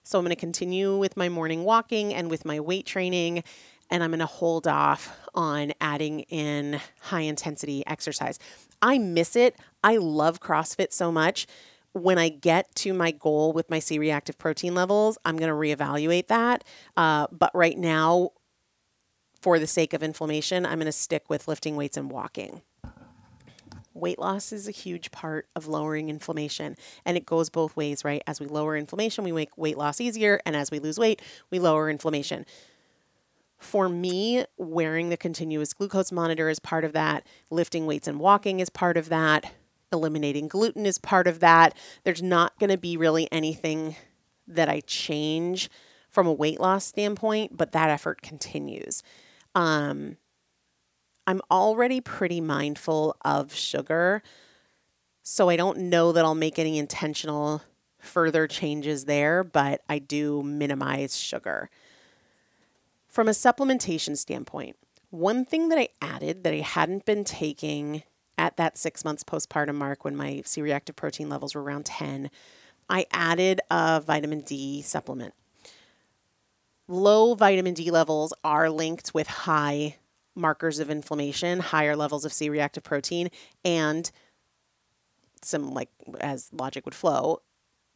So, 0.03 0.19
I'm 0.19 0.25
going 0.25 0.35
to 0.35 0.39
continue 0.39 0.95
with 0.97 1.17
my 1.17 1.27
morning 1.27 1.63
walking 1.63 2.13
and 2.13 2.29
with 2.29 2.45
my 2.45 2.59
weight 2.59 2.85
training, 2.85 3.43
and 3.89 4.03
I'm 4.03 4.11
going 4.11 4.19
to 4.19 4.27
hold 4.27 4.67
off 4.67 5.17
on 5.33 5.73
adding 5.81 6.19
in 6.21 6.79
high 7.01 7.21
intensity 7.21 7.83
exercise. 7.87 8.37
I 8.79 8.99
miss 8.99 9.35
it. 9.35 9.55
I 9.83 9.97
love 9.97 10.39
CrossFit 10.39 10.93
so 10.93 11.11
much. 11.11 11.47
When 11.93 12.17
I 12.17 12.29
get 12.29 12.73
to 12.75 12.93
my 12.93 13.11
goal 13.11 13.53
with 13.53 13.69
my 13.69 13.79
C 13.79 13.99
reactive 13.99 14.37
protein 14.37 14.73
levels, 14.73 15.17
I'm 15.25 15.37
going 15.37 15.49
to 15.49 15.55
reevaluate 15.55 16.27
that. 16.27 16.63
Uh, 16.97 17.27
but 17.31 17.51
right 17.53 17.77
now, 17.77 18.31
for 19.39 19.59
the 19.59 19.67
sake 19.67 19.93
of 19.93 20.01
inflammation, 20.01 20.65
I'm 20.65 20.79
going 20.79 20.85
to 20.85 20.91
stick 20.91 21.29
with 21.29 21.47
lifting 21.47 21.75
weights 21.75 21.97
and 21.97 22.09
walking. 22.09 22.61
Weight 23.93 24.17
loss 24.17 24.51
is 24.51 24.67
a 24.67 24.71
huge 24.71 25.11
part 25.11 25.47
of 25.55 25.67
lowering 25.67 26.09
inflammation, 26.09 26.75
and 27.05 27.15
it 27.15 27.27
goes 27.27 27.49
both 27.49 27.75
ways, 27.75 28.03
right? 28.03 28.23
As 28.25 28.39
we 28.39 28.47
lower 28.47 28.75
inflammation, 28.75 29.23
we 29.23 29.31
make 29.31 29.55
weight 29.55 29.77
loss 29.77 30.01
easier, 30.01 30.41
and 30.47 30.55
as 30.55 30.71
we 30.71 30.79
lose 30.79 30.97
weight, 30.97 31.21
we 31.51 31.59
lower 31.59 31.91
inflammation. 31.91 32.45
For 33.59 33.87
me, 33.87 34.45
wearing 34.57 35.09
the 35.09 35.17
continuous 35.17 35.73
glucose 35.73 36.11
monitor 36.11 36.49
is 36.49 36.59
part 36.59 36.83
of 36.83 36.93
that, 36.93 37.27
lifting 37.51 37.85
weights 37.85 38.07
and 38.07 38.19
walking 38.19 38.59
is 38.59 38.69
part 38.69 38.97
of 38.97 39.09
that, 39.09 39.53
eliminating 39.93 40.47
gluten 40.47 40.85
is 40.85 40.97
part 40.97 41.27
of 41.27 41.39
that. 41.39 41.77
There's 42.03 42.21
not 42.21 42.57
going 42.59 42.69
to 42.69 42.77
be 42.77 42.97
really 42.97 43.31
anything 43.31 43.95
that 44.47 44.67
I 44.69 44.81
change 44.81 45.69
from 46.09 46.27
a 46.27 46.33
weight 46.33 46.59
loss 46.59 46.85
standpoint, 46.85 47.55
but 47.55 47.71
that 47.71 47.89
effort 47.89 48.21
continues. 48.21 49.03
Um, 49.55 50.17
I'm 51.25 51.41
already 51.49 52.01
pretty 52.01 52.41
mindful 52.41 53.15
of 53.23 53.53
sugar. 53.53 54.21
So 55.23 55.49
I 55.49 55.55
don't 55.55 55.77
know 55.77 56.11
that 56.11 56.25
I'll 56.25 56.35
make 56.35 56.59
any 56.59 56.77
intentional 56.77 57.61
further 57.97 58.45
changes 58.45 59.05
there, 59.05 59.43
but 59.43 59.81
I 59.87 59.99
do 59.99 60.43
minimize 60.43 61.17
sugar. 61.17 61.69
From 63.07 63.29
a 63.29 63.31
supplementation 63.31 64.17
standpoint, 64.17 64.75
one 65.09 65.45
thing 65.45 65.69
that 65.69 65.79
I 65.79 65.89
added 66.01 66.43
that 66.43 66.53
I 66.53 66.57
hadn't 66.57 67.05
been 67.05 67.23
taking 67.23 68.03
at 68.37 68.57
that 68.57 68.77
six 68.77 69.05
months 69.05 69.23
postpartum 69.23 69.75
mark 69.75 70.03
when 70.03 70.15
my 70.15 70.41
C 70.45 70.61
reactive 70.61 70.95
protein 70.95 71.29
levels 71.29 71.55
were 71.55 71.63
around 71.63 71.85
10, 71.85 72.29
I 72.89 73.05
added 73.11 73.61
a 73.69 74.01
vitamin 74.01 74.41
D 74.41 74.81
supplement 74.81 75.33
low 76.87 77.33
vitamin 77.33 77.73
D 77.73 77.91
levels 77.91 78.33
are 78.43 78.69
linked 78.69 79.13
with 79.13 79.27
high 79.27 79.97
markers 80.35 80.79
of 80.79 80.89
inflammation, 80.89 81.59
higher 81.59 81.95
levels 81.95 82.25
of 82.25 82.33
C 82.33 82.49
reactive 82.49 82.83
protein, 82.83 83.29
and 83.63 84.09
some, 85.41 85.73
like, 85.73 85.89
as 86.19 86.49
logic 86.53 86.85
would 86.85 86.95
flow, 86.95 87.41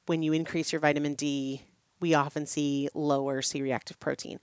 when 0.06 0.22
you 0.22 0.34
increase 0.34 0.72
your 0.72 0.82
vitamin 0.82 1.16
D, 1.16 1.64
we 2.00 2.14
often 2.14 2.46
see 2.46 2.90
lower 2.94 3.42
C 3.42 3.62
reactive 3.62 4.00
protein. 4.00 4.40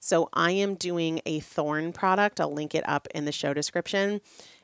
So 0.00 0.28
I 0.32 0.52
am 0.52 0.74
doing 0.74 1.20
a 1.26 1.40
Thorne 1.40 1.92
product. 1.92 2.40
I'll 2.40 2.52
link 2.52 2.74
it 2.74 2.88
up 2.88 3.08
in 3.14 3.24
the 3.24 3.32
show 3.32 3.52
description. 3.52 4.20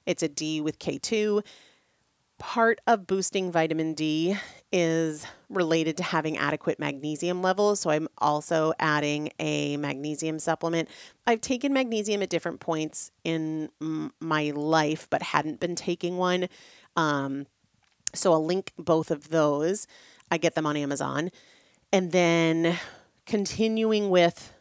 It's 0.07 0.23
a 0.23 0.29
D 0.29 0.61
with 0.61 0.79
K2 0.79 1.43
part 2.39 2.81
of 2.87 3.07
boosting 3.07 3.53
vitamin 3.53 3.95
D 3.95 4.37
is 4.73 5.25
related 5.49 5.97
to 5.99 6.03
having 6.03 6.37
adequate 6.37 6.79
magnesium 6.79 7.43
levels. 7.43 7.81
So 7.81 7.91
I'm 7.91 8.09
also 8.19 8.73
adding 8.79 9.31
a 9.39 9.77
magnesium 9.77 10.39
supplement. 10.39 10.89
I've 11.27 11.41
taken 11.41 11.73
magnesium 11.73 12.23
at 12.23 12.31
different 12.31 12.61
points 12.61 13.11
in 13.23 13.71
my 14.21 14.51
life, 14.51 15.07
but 15.11 15.23
hadn't 15.23 15.61
been 15.61 15.77
taking 15.77 16.17
one. 16.17 16.49
Um, 16.97 17.47
so 18.15 18.33
I'll 18.33 18.45
link 18.45 18.73
both 18.77 19.11
of 19.11 19.29
those. 19.29 19.87
I 20.31 20.39
get 20.39 20.55
them 20.55 20.67
on 20.67 20.77
Amazon. 20.77 21.31
And 21.93 22.11
then 22.11 22.79
continuing 23.27 24.11
with 24.11 24.53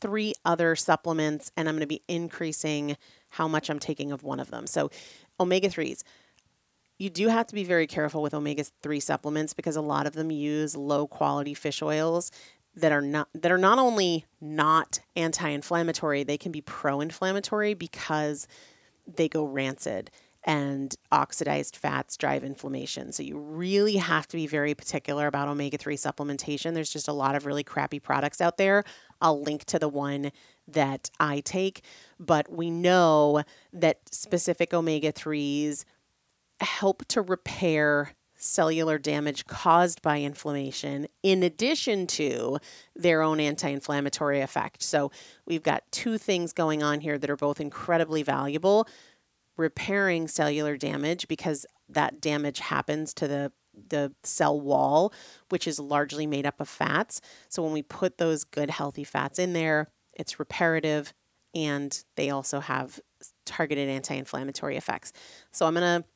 three 0.00 0.32
other 0.44 0.74
supplements, 0.74 1.52
and 1.56 1.68
I'm 1.68 1.74
going 1.74 1.80
to 1.80 1.86
be 1.86 2.02
increasing 2.08 2.96
how 3.30 3.48
much 3.48 3.70
I'm 3.70 3.78
taking 3.78 4.12
of 4.12 4.22
one 4.22 4.40
of 4.40 4.50
them. 4.50 4.66
So 4.66 4.90
omega 5.40 5.68
3s 5.68 6.02
you 6.98 7.10
do 7.10 7.28
have 7.28 7.46
to 7.46 7.54
be 7.54 7.64
very 7.64 7.86
careful 7.86 8.22
with 8.22 8.34
omega 8.34 8.64
3 8.82 9.00
supplements 9.00 9.54
because 9.54 9.76
a 9.76 9.80
lot 9.80 10.06
of 10.06 10.14
them 10.14 10.30
use 10.30 10.76
low 10.76 11.06
quality 11.06 11.54
fish 11.54 11.80
oils 11.80 12.30
that 12.74 12.92
are 12.92 13.02
not 13.02 13.28
that 13.34 13.50
are 13.50 13.58
not 13.58 13.78
only 13.78 14.24
not 14.40 15.00
anti-inflammatory, 15.16 16.22
they 16.22 16.36
can 16.36 16.52
be 16.52 16.60
pro-inflammatory 16.60 17.74
because 17.74 18.46
they 19.06 19.28
go 19.28 19.44
rancid 19.44 20.10
and 20.44 20.94
oxidized 21.10 21.76
fats 21.76 22.16
drive 22.16 22.44
inflammation. 22.44 23.12
So 23.12 23.22
you 23.22 23.38
really 23.38 23.96
have 23.96 24.28
to 24.28 24.36
be 24.36 24.46
very 24.46 24.74
particular 24.74 25.26
about 25.26 25.48
omega 25.48 25.78
3 25.78 25.96
supplementation. 25.96 26.74
There's 26.74 26.92
just 26.92 27.08
a 27.08 27.12
lot 27.12 27.34
of 27.34 27.46
really 27.46 27.64
crappy 27.64 28.00
products 28.00 28.40
out 28.40 28.58
there. 28.58 28.84
I'll 29.20 29.40
link 29.40 29.64
to 29.66 29.78
the 29.78 29.88
one 29.88 30.30
that 30.68 31.10
I 31.18 31.40
take, 31.40 31.82
but 32.18 32.50
we 32.50 32.70
know 32.70 33.42
that 33.72 34.00
specific 34.12 34.72
omega 34.72 35.12
3s 35.12 35.84
help 36.60 37.04
to 37.06 37.22
repair 37.22 38.12
cellular 38.38 38.98
damage 38.98 39.46
caused 39.46 40.00
by 40.00 40.20
inflammation 40.20 41.08
in 41.22 41.42
addition 41.42 42.06
to 42.06 42.58
their 42.94 43.20
own 43.20 43.40
anti 43.40 43.68
inflammatory 43.68 44.40
effect. 44.40 44.82
So 44.82 45.10
we've 45.44 45.62
got 45.62 45.82
two 45.90 46.18
things 46.18 46.52
going 46.52 46.82
on 46.82 47.00
here 47.00 47.18
that 47.18 47.28
are 47.28 47.36
both 47.36 47.60
incredibly 47.60 48.22
valuable 48.22 48.88
repairing 49.56 50.28
cellular 50.28 50.76
damage 50.76 51.26
because 51.26 51.66
that 51.88 52.20
damage 52.20 52.60
happens 52.60 53.12
to 53.14 53.28
the 53.28 53.52
the 53.90 54.12
cell 54.24 54.60
wall 54.60 55.12
which 55.50 55.68
is 55.68 55.78
largely 55.78 56.26
made 56.26 56.44
up 56.44 56.60
of 56.60 56.68
fats 56.68 57.20
so 57.48 57.62
when 57.62 57.72
we 57.72 57.82
put 57.82 58.18
those 58.18 58.42
good 58.42 58.70
healthy 58.70 59.04
fats 59.04 59.38
in 59.38 59.52
there 59.52 59.86
it's 60.18 60.38
reparative 60.38 61.12
and 61.54 62.04
they 62.16 62.30
also 62.30 62.60
have 62.60 63.00
targeted 63.44 63.88
anti-inflammatory 63.88 64.76
effects 64.76 65.12
so 65.50 65.66
i'm 65.66 65.74
going 65.74 66.02
to 66.02 66.06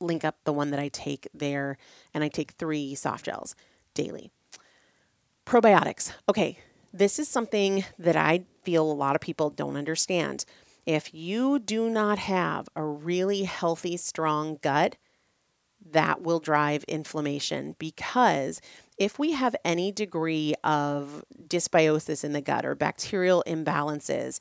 link 0.00 0.24
up 0.24 0.36
the 0.44 0.52
one 0.52 0.70
that 0.70 0.80
I 0.80 0.88
take 0.88 1.28
there, 1.34 1.76
and 2.14 2.22
I 2.22 2.28
take 2.28 2.52
three 2.52 2.94
soft 2.94 3.24
gels 3.24 3.54
daily. 3.94 4.30
Probiotics. 5.46 6.12
Okay, 6.28 6.58
this 6.92 7.18
is 7.18 7.28
something 7.28 7.84
that 7.98 8.16
I 8.16 8.44
feel 8.62 8.90
a 8.90 8.92
lot 8.92 9.14
of 9.14 9.20
people 9.20 9.50
don't 9.50 9.76
understand. 9.76 10.44
If 10.86 11.12
you 11.12 11.58
do 11.58 11.90
not 11.90 12.18
have 12.18 12.68
a 12.76 12.84
really 12.84 13.44
healthy, 13.44 13.96
strong 13.96 14.58
gut, 14.62 14.96
that 15.90 16.22
will 16.22 16.40
drive 16.40 16.84
inflammation 16.84 17.74
because 17.78 18.60
if 18.98 19.18
we 19.18 19.32
have 19.32 19.54
any 19.64 19.92
degree 19.92 20.54
of 20.64 21.24
dysbiosis 21.46 22.24
in 22.24 22.32
the 22.32 22.40
gut 22.40 22.64
or 22.64 22.74
bacterial 22.74 23.42
imbalances, 23.46 24.40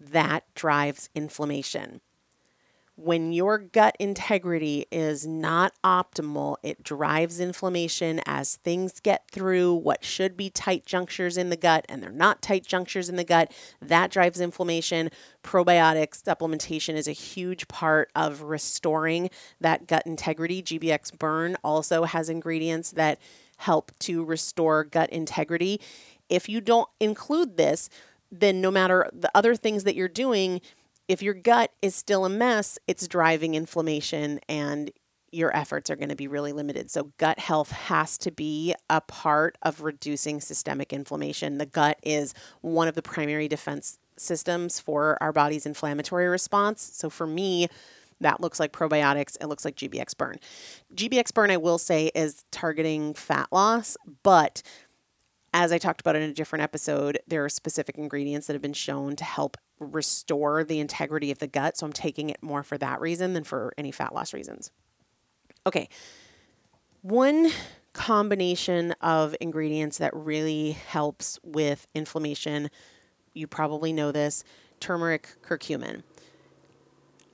that 0.00 0.44
drives 0.54 1.08
inflammation 1.14 2.00
when 2.98 3.32
your 3.32 3.58
gut 3.58 3.94
integrity 4.00 4.84
is 4.90 5.24
not 5.24 5.72
optimal, 5.84 6.56
it 6.64 6.82
drives 6.82 7.38
inflammation 7.38 8.20
as 8.26 8.56
things 8.56 8.98
get 8.98 9.30
through 9.30 9.72
what 9.72 10.04
should 10.04 10.36
be 10.36 10.50
tight 10.50 10.84
junctures 10.84 11.36
in 11.36 11.48
the 11.48 11.56
gut 11.56 11.86
and 11.88 12.02
they're 12.02 12.10
not 12.10 12.42
tight 12.42 12.66
junctures 12.66 13.08
in 13.08 13.14
the 13.14 13.22
gut. 13.22 13.52
That 13.80 14.10
drives 14.10 14.40
inflammation. 14.40 15.10
Probiotic 15.44 16.20
supplementation 16.20 16.94
is 16.94 17.06
a 17.06 17.12
huge 17.12 17.68
part 17.68 18.10
of 18.16 18.42
restoring 18.42 19.30
that 19.60 19.86
gut 19.86 20.04
integrity. 20.04 20.60
GBX 20.60 21.16
Burn 21.16 21.56
also 21.62 22.02
has 22.02 22.28
ingredients 22.28 22.90
that 22.92 23.20
help 23.58 23.92
to 24.00 24.24
restore 24.24 24.84
gut 24.84 25.10
integrity. 25.10 25.80
If 26.28 26.48
you 26.48 26.60
don't 26.60 26.88
include 27.00 27.56
this, 27.56 27.88
then 28.30 28.60
no 28.60 28.70
matter 28.70 29.08
the 29.12 29.30
other 29.34 29.54
things 29.54 29.84
that 29.84 29.94
you're 29.94 30.08
doing, 30.08 30.60
if 31.06 31.22
your 31.22 31.34
gut 31.34 31.72
is 31.80 31.94
still 31.94 32.24
a 32.24 32.28
mess, 32.28 32.78
it's 32.86 33.08
driving 33.08 33.54
inflammation 33.54 34.40
and 34.48 34.90
your 35.30 35.54
efforts 35.56 35.90
are 35.90 35.96
going 35.96 36.08
to 36.08 36.16
be 36.16 36.28
really 36.28 36.52
limited. 36.52 36.90
So, 36.90 37.12
gut 37.18 37.38
health 37.38 37.70
has 37.70 38.16
to 38.18 38.30
be 38.30 38.74
a 38.88 39.00
part 39.00 39.58
of 39.62 39.82
reducing 39.82 40.40
systemic 40.40 40.92
inflammation. 40.92 41.58
The 41.58 41.66
gut 41.66 41.98
is 42.02 42.34
one 42.60 42.88
of 42.88 42.94
the 42.94 43.02
primary 43.02 43.48
defense 43.48 43.98
systems 44.16 44.80
for 44.80 45.18
our 45.22 45.32
body's 45.32 45.66
inflammatory 45.66 46.28
response. 46.28 46.82
So, 46.94 47.10
for 47.10 47.26
me, 47.26 47.68
that 48.20 48.40
looks 48.40 48.58
like 48.58 48.72
probiotics. 48.72 49.36
It 49.40 49.46
looks 49.46 49.64
like 49.64 49.76
GBX 49.76 50.16
Burn. 50.16 50.36
GBX 50.94 51.32
Burn, 51.32 51.50
I 51.50 51.56
will 51.56 51.78
say, 51.78 52.10
is 52.14 52.44
targeting 52.50 53.14
fat 53.14 53.48
loss, 53.52 53.96
but 54.22 54.62
as 55.54 55.72
I 55.72 55.78
talked 55.78 56.00
about 56.00 56.16
in 56.16 56.22
a 56.22 56.32
different 56.32 56.62
episode, 56.62 57.18
there 57.26 57.44
are 57.44 57.48
specific 57.48 57.96
ingredients 57.96 58.46
that 58.46 58.52
have 58.52 58.62
been 58.62 58.72
shown 58.72 59.16
to 59.16 59.24
help 59.24 59.56
restore 59.80 60.62
the 60.62 60.78
integrity 60.78 61.30
of 61.30 61.38
the 61.38 61.46
gut. 61.46 61.76
So 61.76 61.86
I'm 61.86 61.92
taking 61.92 62.30
it 62.30 62.42
more 62.42 62.62
for 62.62 62.76
that 62.78 63.00
reason 63.00 63.32
than 63.32 63.44
for 63.44 63.72
any 63.78 63.90
fat 63.90 64.14
loss 64.14 64.34
reasons. 64.34 64.70
Okay. 65.66 65.88
One 67.02 67.48
combination 67.92 68.92
of 69.00 69.34
ingredients 69.40 69.98
that 69.98 70.14
really 70.14 70.72
helps 70.72 71.38
with 71.42 71.86
inflammation, 71.94 72.70
you 73.32 73.46
probably 73.46 73.92
know 73.92 74.12
this 74.12 74.44
turmeric 74.80 75.28
curcumin. 75.42 76.02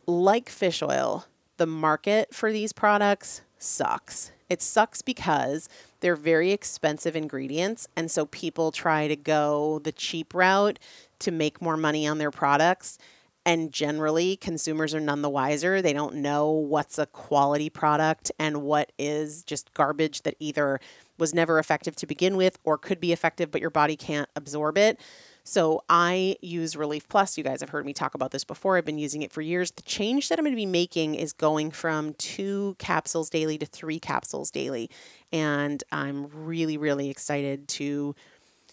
Like 0.07 0.49
fish 0.49 0.83
oil, 0.83 1.27
the 1.57 1.67
market 1.67 2.35
for 2.35 2.53
these 2.53 2.73
products 2.73 3.43
sucks. 3.59 4.33
It 4.51 4.61
sucks 4.61 5.03
because 5.03 5.69
they're 6.01 6.17
very 6.17 6.53
expensive 6.53 7.17
ingredients. 7.17 7.89
And 7.97 8.11
so 8.11 8.27
people 8.27 8.71
try 8.71 9.09
to 9.09 9.17
go 9.17 9.81
the 9.83 9.93
cheap 9.93 10.35
route 10.35 10.79
to 11.21 11.31
make 11.31 11.63
more 11.63 11.77
money 11.77 12.07
on 12.07 12.19
their 12.19 12.31
products. 12.31 12.99
And 13.47 13.73
generally, 13.73 14.37
consumers 14.37 14.95
are 14.95 15.01
none 15.01 15.23
the 15.23 15.31
wiser. 15.31 15.83
They 15.83 15.93
don't 15.93 16.17
know 16.17 16.51
what's 16.51 16.99
a 16.99 17.07
quality 17.07 17.69
product 17.69 18.33
and 18.39 18.63
what 18.63 18.93
is 18.99 19.43
just 19.43 19.75
garbage 19.75 20.23
that 20.23 20.37
either 20.39 20.81
was 21.19 21.35
never 21.35 21.59
effective 21.59 21.95
to 21.97 22.07
begin 22.07 22.37
with 22.37 22.59
or 22.65 22.79
could 22.79 23.01
be 23.01 23.13
effective, 23.13 23.51
but 23.51 23.61
your 23.61 23.71
body 23.71 23.97
can't 23.97 24.29
absorb 24.35 24.79
it. 24.79 24.99
So 25.47 25.83
I 25.91 26.37
use 26.41 26.75
Relief 26.75 27.07
Plus. 27.07 27.37
You 27.37 27.45
guys 27.45 27.61
have 27.61 27.69
heard 27.69 27.85
me 27.85 27.93
talk 27.93 28.15
about 28.15 28.31
this 28.31 28.45
before. 28.45 28.79
I've 28.79 28.87
been 28.87 28.99
using 28.99 29.21
it 29.21 29.31
for 29.31 29.43
years. 29.43 29.71
The 29.73 29.83
change 29.83 30.31
that 30.31 30.39
I'm 30.39 30.45
going 30.45 30.55
to 30.55 30.57
be 30.57 30.65
making 30.65 31.17
is 31.17 31.35
going 31.35 31.71
from 31.71 32.15
two 32.15 32.77
capsules 32.79 33.29
daily 33.29 33.59
to 33.59 33.67
three 33.67 34.01
capsules 34.01 34.51
daily. 34.51 34.89
And 35.33 35.85
I'm 35.93 36.29
really, 36.33 36.79
really 36.79 37.11
excited 37.11 37.69
to 37.69 38.15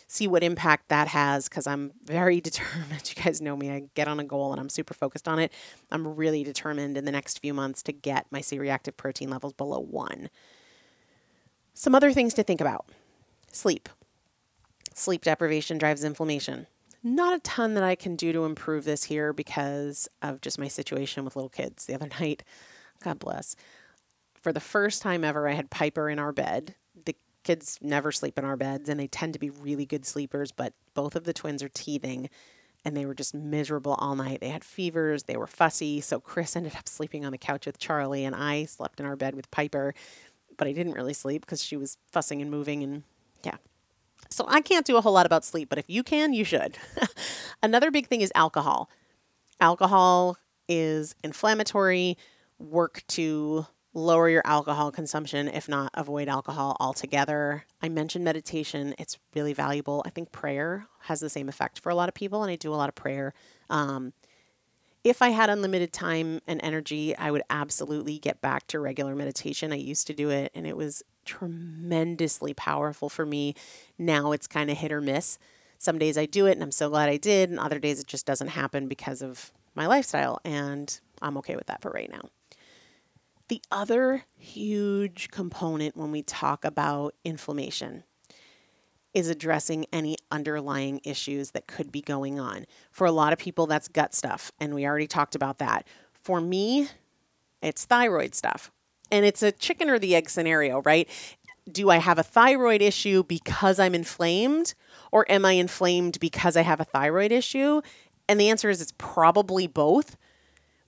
see 0.07 0.27
what 0.27 0.43
impact 0.43 0.87
that 0.87 1.09
has 1.09 1.49
because 1.49 1.67
I'm 1.67 1.91
very 2.05 2.39
determined. 2.41 3.13
You 3.15 3.21
guys 3.21 3.41
know 3.41 3.57
me, 3.57 3.69
I 3.69 3.83
get 3.93 4.07
on 4.07 4.21
a 4.21 4.23
goal 4.23 4.53
and 4.53 4.61
I'm 4.61 4.69
super 4.69 4.93
focused 4.93 5.27
on 5.27 5.39
it. 5.39 5.51
I'm 5.91 6.15
really 6.15 6.45
determined 6.45 6.97
in 6.97 7.03
the 7.03 7.11
next 7.11 7.39
few 7.39 7.53
months 7.53 7.83
to 7.83 7.91
get 7.91 8.27
my 8.31 8.39
C 8.39 8.57
reactive 8.57 8.95
protein 8.95 9.29
levels 9.29 9.51
below 9.53 9.79
one. 9.79 10.29
Some 11.73 11.95
other 11.95 12.13
things 12.13 12.33
to 12.35 12.43
think 12.43 12.61
about 12.61 12.87
sleep. 13.51 13.89
Sleep 14.93 15.23
deprivation 15.23 15.77
drives 15.77 16.03
inflammation. 16.03 16.67
Not 17.03 17.33
a 17.33 17.39
ton 17.39 17.73
that 17.73 17.83
I 17.83 17.95
can 17.95 18.15
do 18.15 18.31
to 18.31 18.45
improve 18.45 18.83
this 18.83 19.05
here 19.05 19.33
because 19.33 20.07
of 20.21 20.41
just 20.41 20.59
my 20.59 20.67
situation 20.67 21.25
with 21.25 21.35
little 21.35 21.49
kids. 21.49 21.85
The 21.85 21.95
other 21.95 22.09
night, 22.19 22.43
God 23.03 23.19
bless, 23.19 23.55
for 24.41 24.51
the 24.51 24.59
first 24.59 25.01
time 25.01 25.23
ever, 25.23 25.47
I 25.47 25.53
had 25.53 25.69
Piper 25.69 26.09
in 26.09 26.19
our 26.19 26.31
bed. 26.31 26.75
The 27.05 27.15
kids 27.43 27.77
never 27.81 28.11
sleep 28.11 28.37
in 28.37 28.45
our 28.45 28.57
beds 28.57 28.89
and 28.89 28.99
they 28.99 29.07
tend 29.07 29.33
to 29.33 29.39
be 29.39 29.49
really 29.49 29.85
good 29.85 30.05
sleepers, 30.05 30.51
but 30.51 30.73
both 30.93 31.15
of 31.15 31.23
the 31.23 31.33
twins 31.33 31.63
are 31.63 31.69
teething 31.69 32.29
and 32.83 32.97
they 32.97 33.05
were 33.05 33.13
just 33.13 33.35
miserable 33.35 33.93
all 33.93 34.15
night. 34.15 34.41
They 34.41 34.49
had 34.49 34.63
fevers, 34.63 35.23
they 35.23 35.37
were 35.37 35.47
fussy. 35.47 36.01
So 36.01 36.19
Chris 36.19 36.55
ended 36.55 36.75
up 36.75 36.89
sleeping 36.89 37.25
on 37.25 37.31
the 37.31 37.37
couch 37.37 37.65
with 37.65 37.77
Charlie 37.77 38.25
and 38.25 38.35
I 38.35 38.65
slept 38.65 38.99
in 38.99 39.05
our 39.05 39.15
bed 39.15 39.35
with 39.35 39.51
Piper, 39.51 39.93
but 40.57 40.67
I 40.67 40.71
didn't 40.71 40.93
really 40.93 41.13
sleep 41.13 41.41
because 41.45 41.63
she 41.63 41.77
was 41.77 41.97
fussing 42.11 42.41
and 42.41 42.49
moving 42.49 42.83
and 42.83 43.03
yeah. 43.43 43.57
So 44.31 44.45
I 44.47 44.61
can't 44.61 44.85
do 44.85 44.97
a 44.97 45.01
whole 45.01 45.13
lot 45.13 45.25
about 45.25 45.43
sleep, 45.43 45.69
but 45.69 45.77
if 45.77 45.85
you 45.89 46.03
can, 46.03 46.33
you 46.33 46.43
should. 46.43 46.77
Another 47.63 47.91
big 47.91 48.07
thing 48.07 48.21
is 48.21 48.31
alcohol. 48.33 48.89
Alcohol 49.59 50.37
is 50.67 51.15
inflammatory, 51.23 52.17
work 52.57 53.03
to 53.09 53.65
lower 53.93 54.29
your 54.29 54.41
alcohol 54.45 54.91
consumption, 54.91 55.49
if 55.49 55.67
not 55.67 55.91
avoid 55.93 56.29
alcohol 56.29 56.77
altogether. 56.79 57.65
I 57.81 57.89
mentioned 57.89 58.23
meditation, 58.23 58.95
it's 58.97 59.19
really 59.35 59.53
valuable. 59.53 60.01
I 60.05 60.09
think 60.11 60.31
prayer 60.31 60.87
has 61.01 61.19
the 61.19 61.29
same 61.29 61.49
effect 61.49 61.79
for 61.79 61.89
a 61.89 61.95
lot 61.95 62.07
of 62.07 62.15
people, 62.15 62.41
and 62.41 62.51
I 62.51 62.55
do 62.55 62.73
a 62.73 62.75
lot 62.75 62.89
of 62.89 62.95
prayer. 62.95 63.33
Um, 63.69 64.13
if 65.03 65.21
I 65.21 65.29
had 65.29 65.49
unlimited 65.49 65.91
time 65.91 66.41
and 66.47 66.59
energy, 66.63 67.15
I 67.15 67.31
would 67.31 67.43
absolutely 67.49 68.19
get 68.19 68.41
back 68.41 68.67
to 68.67 68.79
regular 68.79 69.15
meditation. 69.15 69.71
I 69.71 69.77
used 69.77 70.07
to 70.07 70.13
do 70.13 70.29
it, 70.29 70.51
and 70.53 70.67
it 70.67 70.77
was 70.77 71.03
tremendously 71.25 72.53
powerful 72.53 73.09
for 73.09 73.25
me. 73.25 73.55
Now 73.97 74.31
it's 74.31 74.47
kind 74.47 74.69
of 74.69 74.77
hit 74.77 74.91
or 74.91 75.01
miss. 75.01 75.39
Some 75.77 75.97
days 75.97 76.17
I 76.17 76.25
do 76.25 76.45
it, 76.45 76.51
and 76.51 76.63
I'm 76.63 76.71
so 76.71 76.89
glad 76.89 77.09
I 77.09 77.17
did, 77.17 77.49
and 77.49 77.59
other 77.59 77.79
days 77.79 77.99
it 77.99 78.07
just 78.07 78.25
doesn't 78.25 78.49
happen 78.49 78.87
because 78.87 79.21
of 79.21 79.51
my 79.73 79.87
lifestyle, 79.87 80.39
and 80.45 80.99
I'm 81.21 81.37
okay 81.37 81.55
with 81.55 81.67
that 81.67 81.81
for 81.81 81.89
right 81.89 82.11
now. 82.11 82.29
The 83.47 83.61
other 83.71 84.25
huge 84.37 85.29
component 85.31 85.97
when 85.97 86.11
we 86.11 86.21
talk 86.21 86.63
about 86.63 87.15
inflammation 87.25 88.03
is 89.13 89.29
addressing 89.29 89.85
any 89.91 90.15
underlying 90.31 91.01
issues 91.03 91.51
that 91.51 91.67
could 91.67 91.91
be 91.91 92.01
going 92.01 92.39
on. 92.39 92.65
For 92.91 93.05
a 93.05 93.11
lot 93.11 93.33
of 93.33 93.39
people, 93.39 93.67
that's 93.67 93.87
gut 93.87 94.13
stuff, 94.13 94.51
and 94.59 94.73
we 94.73 94.85
already 94.85 95.07
talked 95.07 95.35
about 95.35 95.59
that. 95.59 95.85
For 96.13 96.39
me, 96.39 96.87
it's 97.61 97.85
thyroid 97.85 98.35
stuff. 98.35 98.71
And 99.11 99.25
it's 99.25 99.43
a 99.43 99.51
chicken 99.51 99.89
or 99.89 99.99
the 99.99 100.15
egg 100.15 100.29
scenario, 100.29 100.81
right? 100.83 101.09
Do 101.69 101.89
I 101.89 101.97
have 101.97 102.17
a 102.17 102.23
thyroid 102.23 102.81
issue 102.81 103.23
because 103.23 103.79
I'm 103.79 103.93
inflamed, 103.93 104.73
or 105.11 105.29
am 105.29 105.45
I 105.45 105.53
inflamed 105.53 106.19
because 106.19 106.55
I 106.55 106.61
have 106.61 106.79
a 106.79 106.85
thyroid 106.85 107.31
issue? 107.31 107.81
And 108.29 108.39
the 108.39 108.49
answer 108.49 108.69
is 108.69 108.81
it's 108.81 108.93
probably 108.97 109.67
both. 109.67 110.15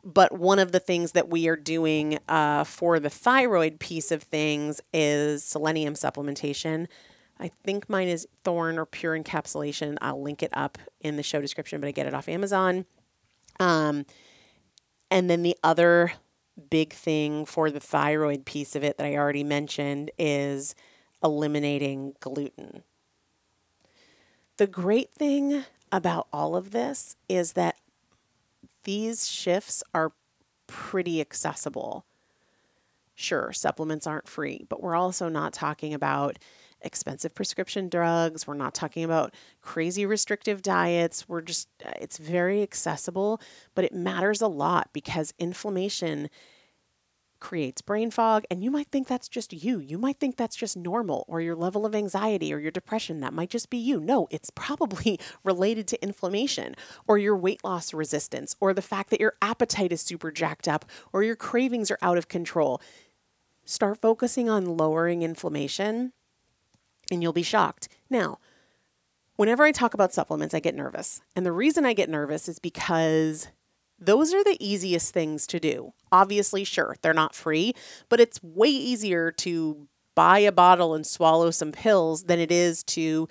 But 0.06 0.38
one 0.38 0.60
of 0.60 0.72
the 0.74 0.80
things 0.80 1.14
that 1.14 1.30
we 1.30 1.48
are 1.48 1.56
doing 1.56 2.20
uh, 2.28 2.66
for 2.66 3.00
the 3.00 3.10
thyroid 3.10 3.80
piece 3.80 4.12
of 4.12 4.24
things 4.24 4.82
is 4.94 5.44
selenium 5.44 5.94
supplementation. 5.94 6.88
I 7.40 7.52
think 7.64 7.90
mine 7.90 8.08
is 8.08 8.28
Thorne 8.44 8.78
or 8.78 8.86
Pure 8.86 9.20
Encapsulation. 9.20 9.98
I'll 10.02 10.22
link 10.22 10.44
it 10.44 10.52
up 10.54 10.78
in 11.02 11.18
the 11.18 11.24
show 11.24 11.42
description, 11.42 11.82
but 11.82 11.88
I 11.88 11.92
get 11.92 12.08
it 12.08 12.14
off 12.14 12.30
Amazon. 12.30 12.86
Um, 13.60 14.06
and 15.10 15.30
then 15.30 15.44
the 15.44 15.58
other 15.64 16.14
big 16.70 16.94
thing 16.94 17.46
for 17.46 17.72
the 17.72 17.80
thyroid 17.80 18.46
piece 18.46 18.76
of 18.76 18.84
it 18.84 18.98
that 18.98 19.08
I 19.08 19.16
already 19.16 19.44
mentioned 19.44 20.12
is 20.18 20.76
eliminating 21.24 22.14
gluten. 22.20 22.84
The 24.58 24.68
great 24.68 25.12
thing 25.14 25.64
about 25.92 26.28
all 26.32 26.56
of 26.56 26.72
this 26.72 27.16
is 27.28 27.54
that 27.54 27.76
these 28.84 29.30
shifts 29.30 29.84
are 29.94 30.14
pretty 30.68 31.22
accessible. 31.22 32.06
Sure, 33.16 33.52
supplements 33.54 34.06
aren't 34.06 34.28
free, 34.28 34.66
but 34.70 34.82
we're 34.82 34.96
also 34.96 35.30
not 35.30 35.54
talking 35.54 35.94
about 35.94 36.38
expensive 36.84 37.34
prescription 37.34 37.90
drugs. 37.90 38.46
We're 38.46 38.54
not 38.54 38.74
talking 38.74 39.04
about 39.04 39.34
crazy 39.62 40.06
restrictive 40.06 40.62
diets. 40.62 41.28
We're 41.28 41.42
just, 41.42 41.68
uh, 41.86 41.92
it's 42.00 42.18
very 42.18 42.62
accessible, 42.62 43.42
but 43.76 43.86
it 43.86 43.94
matters 43.94 44.42
a 44.42 44.48
lot 44.48 44.90
because 44.94 45.34
inflammation 45.40 46.30
creates 47.44 47.82
brain 47.82 48.10
fog. 48.10 48.46
And 48.50 48.64
you 48.64 48.72
might 48.72 48.88
think 48.88 49.08
that's 49.08 49.28
just 49.28 49.52
you. 49.54 49.80
You 49.80 49.98
might 50.00 50.18
think 50.18 50.38
that's 50.38 50.56
just 50.56 50.78
normal 50.78 51.26
or 51.28 51.42
your 51.42 51.56
level 51.56 51.86
of 51.86 51.94
anxiety 51.94 52.54
or 52.54 52.58
your 52.58 52.72
depression. 52.72 53.20
That 53.20 53.34
might 53.34 53.50
just 53.50 53.70
be 53.70 53.78
you. 53.78 54.00
No, 54.00 54.28
it's 54.32 54.50
probably 54.50 55.20
related 55.44 55.88
to 55.90 56.02
inflammation 56.02 56.74
or 57.06 57.18
your 57.18 57.36
weight 57.36 57.64
loss 57.64 57.94
resistance 57.94 58.56
or 58.60 58.74
the 58.74 58.82
fact 58.82 59.10
that 59.10 59.20
your 59.20 59.36
appetite 59.42 59.92
is 59.92 60.02
super 60.02 60.32
jacked 60.32 60.68
up 60.68 60.86
or 61.12 61.22
your 61.22 61.36
cravings 61.36 61.92
are 61.92 62.00
out 62.02 62.18
of 62.18 62.30
control. 62.30 62.82
Start 63.66 64.02
focusing 64.02 64.50
on 64.50 64.78
lowering 64.78 65.22
inflammation 65.22 66.14
and 67.14 67.24
you'll 67.24 67.34
be 67.34 67.44
shocked. 67.44 67.88
Now, 68.10 68.40
whenever 69.36 69.64
I 69.64 69.72
talk 69.72 69.94
about 69.94 70.14
supplements, 70.14 70.54
I 70.54 70.60
get 70.60 70.76
nervous. 70.76 71.22
And 71.36 71.46
the 71.46 71.52
reason 71.52 71.86
I 71.86 71.94
get 71.94 72.10
nervous 72.10 72.48
is 72.48 72.60
because 72.60 73.48
those 74.00 74.34
are 74.34 74.44
the 74.44 74.58
easiest 74.60 75.14
things 75.14 75.48
to 75.48 75.60
do. 75.60 75.94
Obviously, 76.12 76.64
sure, 76.64 76.96
they're 77.02 77.14
not 77.14 77.36
free, 77.36 77.74
but 78.10 78.20
it's 78.20 78.44
way 78.44 78.70
easier 78.70 79.32
to 79.32 79.88
buy 80.16 80.40
a 80.40 80.52
bottle 80.52 80.94
and 80.94 81.08
swallow 81.08 81.52
some 81.52 81.72
pills 81.72 82.24
than 82.24 82.40
it 82.40 82.52
is 82.52 82.84
to 82.84 83.28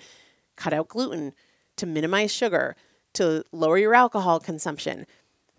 cut 0.55 0.73
out 0.73 0.89
gluten, 0.89 1.33
to 1.77 1.85
minimize 1.85 2.31
sugar, 2.31 2.75
to 3.13 3.43
lower 3.51 3.77
your 3.77 3.93
alcohol 3.93 4.39
consumption. 4.39 5.05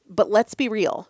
But 0.08 0.30
let's 0.30 0.54
be 0.54 0.68
real. 0.68 1.08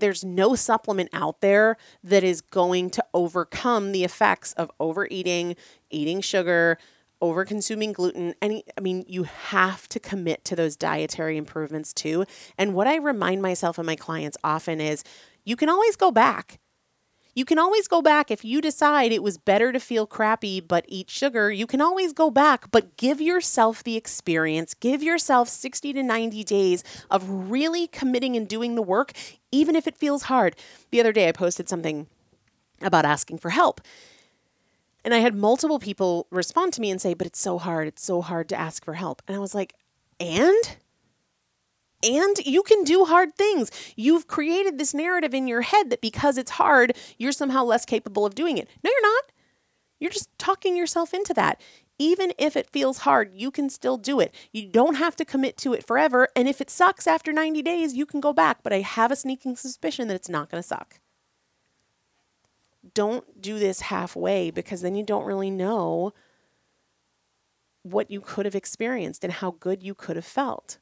There's 0.00 0.24
no 0.24 0.54
supplement 0.54 1.10
out 1.12 1.40
there 1.40 1.76
that 2.02 2.24
is 2.24 2.40
going 2.40 2.90
to 2.90 3.04
overcome 3.14 3.92
the 3.92 4.04
effects 4.04 4.52
of 4.54 4.70
overeating, 4.80 5.56
eating 5.90 6.20
sugar, 6.20 6.78
over 7.20 7.44
consuming 7.44 7.92
gluten. 7.92 8.34
Any 8.40 8.64
i 8.76 8.80
mean 8.80 9.04
you 9.06 9.24
have 9.24 9.88
to 9.88 10.00
commit 10.00 10.44
to 10.46 10.56
those 10.56 10.76
dietary 10.76 11.36
improvements 11.36 11.92
too. 11.92 12.24
And 12.56 12.74
what 12.74 12.86
i 12.86 12.96
remind 12.96 13.42
myself 13.42 13.78
and 13.78 13.86
my 13.86 13.96
clients 13.96 14.36
often 14.42 14.80
is 14.80 15.04
you 15.44 15.56
can 15.56 15.68
always 15.68 15.96
go 15.96 16.10
back 16.10 16.58
you 17.34 17.44
can 17.44 17.58
always 17.58 17.88
go 17.88 18.02
back 18.02 18.30
if 18.30 18.44
you 18.44 18.60
decide 18.60 19.12
it 19.12 19.22
was 19.22 19.38
better 19.38 19.72
to 19.72 19.80
feel 19.80 20.06
crappy 20.06 20.60
but 20.60 20.84
eat 20.88 21.10
sugar 21.10 21.50
you 21.50 21.66
can 21.66 21.80
always 21.80 22.12
go 22.12 22.30
back 22.30 22.70
but 22.70 22.96
give 22.96 23.20
yourself 23.20 23.82
the 23.82 23.96
experience 23.96 24.74
give 24.74 25.02
yourself 25.02 25.48
60 25.48 25.92
to 25.92 26.02
90 26.02 26.44
days 26.44 26.84
of 27.10 27.50
really 27.50 27.86
committing 27.86 28.36
and 28.36 28.48
doing 28.48 28.74
the 28.74 28.82
work 28.82 29.12
even 29.52 29.76
if 29.76 29.86
it 29.86 29.96
feels 29.96 30.24
hard 30.24 30.56
the 30.90 31.00
other 31.00 31.12
day 31.12 31.28
i 31.28 31.32
posted 31.32 31.68
something 31.68 32.06
about 32.82 33.04
asking 33.04 33.38
for 33.38 33.50
help 33.50 33.80
and 35.04 35.14
I 35.14 35.18
had 35.18 35.34
multiple 35.34 35.78
people 35.78 36.26
respond 36.30 36.72
to 36.74 36.80
me 36.80 36.90
and 36.90 37.00
say, 37.00 37.14
but 37.14 37.26
it's 37.26 37.40
so 37.40 37.58
hard. 37.58 37.88
It's 37.88 38.04
so 38.04 38.20
hard 38.20 38.48
to 38.50 38.56
ask 38.56 38.84
for 38.84 38.94
help. 38.94 39.22
And 39.26 39.36
I 39.36 39.40
was 39.40 39.54
like, 39.54 39.74
and? 40.18 40.76
And 42.02 42.38
you 42.44 42.62
can 42.62 42.84
do 42.84 43.04
hard 43.04 43.34
things. 43.34 43.70
You've 43.96 44.26
created 44.26 44.78
this 44.78 44.94
narrative 44.94 45.34
in 45.34 45.46
your 45.46 45.62
head 45.62 45.90
that 45.90 46.00
because 46.00 46.38
it's 46.38 46.52
hard, 46.52 46.96
you're 47.18 47.32
somehow 47.32 47.64
less 47.64 47.84
capable 47.84 48.24
of 48.24 48.34
doing 48.34 48.58
it. 48.58 48.68
No, 48.82 48.90
you're 48.90 49.02
not. 49.02 49.24
You're 49.98 50.10
just 50.10 50.30
talking 50.38 50.76
yourself 50.76 51.12
into 51.12 51.34
that. 51.34 51.60
Even 51.98 52.32
if 52.38 52.56
it 52.56 52.70
feels 52.70 52.98
hard, 52.98 53.32
you 53.34 53.50
can 53.50 53.68
still 53.68 53.98
do 53.98 54.20
it. 54.20 54.34
You 54.52 54.66
don't 54.66 54.94
have 54.94 55.14
to 55.16 55.24
commit 55.26 55.58
to 55.58 55.74
it 55.74 55.86
forever. 55.86 56.28
And 56.34 56.48
if 56.48 56.62
it 56.62 56.70
sucks 56.70 57.06
after 57.06 57.30
90 57.30 57.60
days, 57.60 57.92
you 57.92 58.06
can 58.06 58.20
go 58.20 58.32
back. 58.32 58.62
But 58.62 58.72
I 58.72 58.80
have 58.80 59.12
a 59.12 59.16
sneaking 59.16 59.56
suspicion 59.56 60.08
that 60.08 60.14
it's 60.14 60.28
not 60.28 60.50
going 60.50 60.62
to 60.62 60.66
suck 60.66 61.00
don't 62.94 63.40
do 63.40 63.58
this 63.58 63.82
halfway 63.82 64.50
because 64.50 64.82
then 64.82 64.94
you 64.94 65.04
don't 65.04 65.24
really 65.24 65.50
know 65.50 66.12
what 67.82 68.10
you 68.10 68.20
could 68.20 68.44
have 68.44 68.54
experienced 68.54 69.24
and 69.24 69.32
how 69.34 69.52
good 69.52 69.82
you 69.82 69.94
could 69.94 70.16
have 70.16 70.24
felt. 70.24 70.78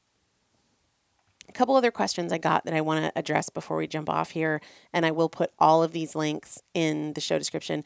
A 1.49 1.51
couple 1.51 1.75
other 1.75 1.89
questions 1.89 2.31
I 2.31 2.37
got 2.37 2.63
that 2.65 2.75
I 2.75 2.81
want 2.81 3.03
to 3.03 3.19
address 3.19 3.49
before 3.49 3.75
we 3.75 3.87
jump 3.87 4.07
off 4.07 4.31
here, 4.31 4.61
and 4.93 5.03
I 5.03 5.09
will 5.09 5.29
put 5.29 5.51
all 5.57 5.81
of 5.81 5.91
these 5.91 6.15
links 6.15 6.61
in 6.75 7.13
the 7.13 7.21
show 7.21 7.39
description. 7.39 7.83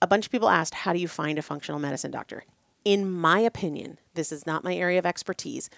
A 0.00 0.06
bunch 0.06 0.26
of 0.26 0.32
people 0.32 0.48
asked, 0.48 0.74
How 0.74 0.92
do 0.92 1.00
you 1.00 1.08
find 1.08 1.36
a 1.36 1.42
functional 1.42 1.80
medicine 1.80 2.12
doctor? 2.12 2.44
In 2.84 3.10
my 3.10 3.40
opinion, 3.40 3.98
this 4.14 4.30
is 4.30 4.46
not 4.46 4.62
my 4.62 4.76
area 4.76 5.00
of 5.00 5.06
expertise. 5.06 5.68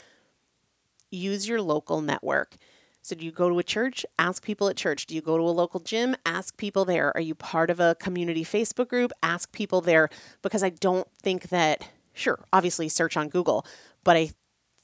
Use 1.10 1.48
your 1.48 1.62
local 1.62 2.02
network. 2.02 2.56
So, 3.00 3.14
do 3.14 3.24
you 3.24 3.32
go 3.32 3.48
to 3.48 3.58
a 3.58 3.62
church? 3.62 4.04
Ask 4.18 4.42
people 4.42 4.68
at 4.68 4.76
church. 4.76 5.06
Do 5.06 5.14
you 5.14 5.22
go 5.22 5.38
to 5.38 5.44
a 5.44 5.50
local 5.50 5.80
gym? 5.80 6.16
Ask 6.26 6.58
people 6.58 6.84
there. 6.84 7.14
Are 7.16 7.20
you 7.20 7.34
part 7.34 7.70
of 7.70 7.80
a 7.80 7.94
community 7.94 8.44
Facebook 8.44 8.88
group? 8.88 9.12
Ask 9.22 9.50
people 9.52 9.80
there 9.80 10.10
because 10.42 10.62
I 10.62 10.70
don't 10.70 11.08
think 11.22 11.48
that, 11.48 11.88
sure, 12.12 12.44
obviously 12.52 12.88
search 12.90 13.16
on 13.16 13.28
Google, 13.28 13.66
but 14.04 14.16
I 14.16 14.30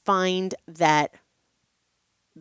find 0.05 0.55
that 0.69 1.15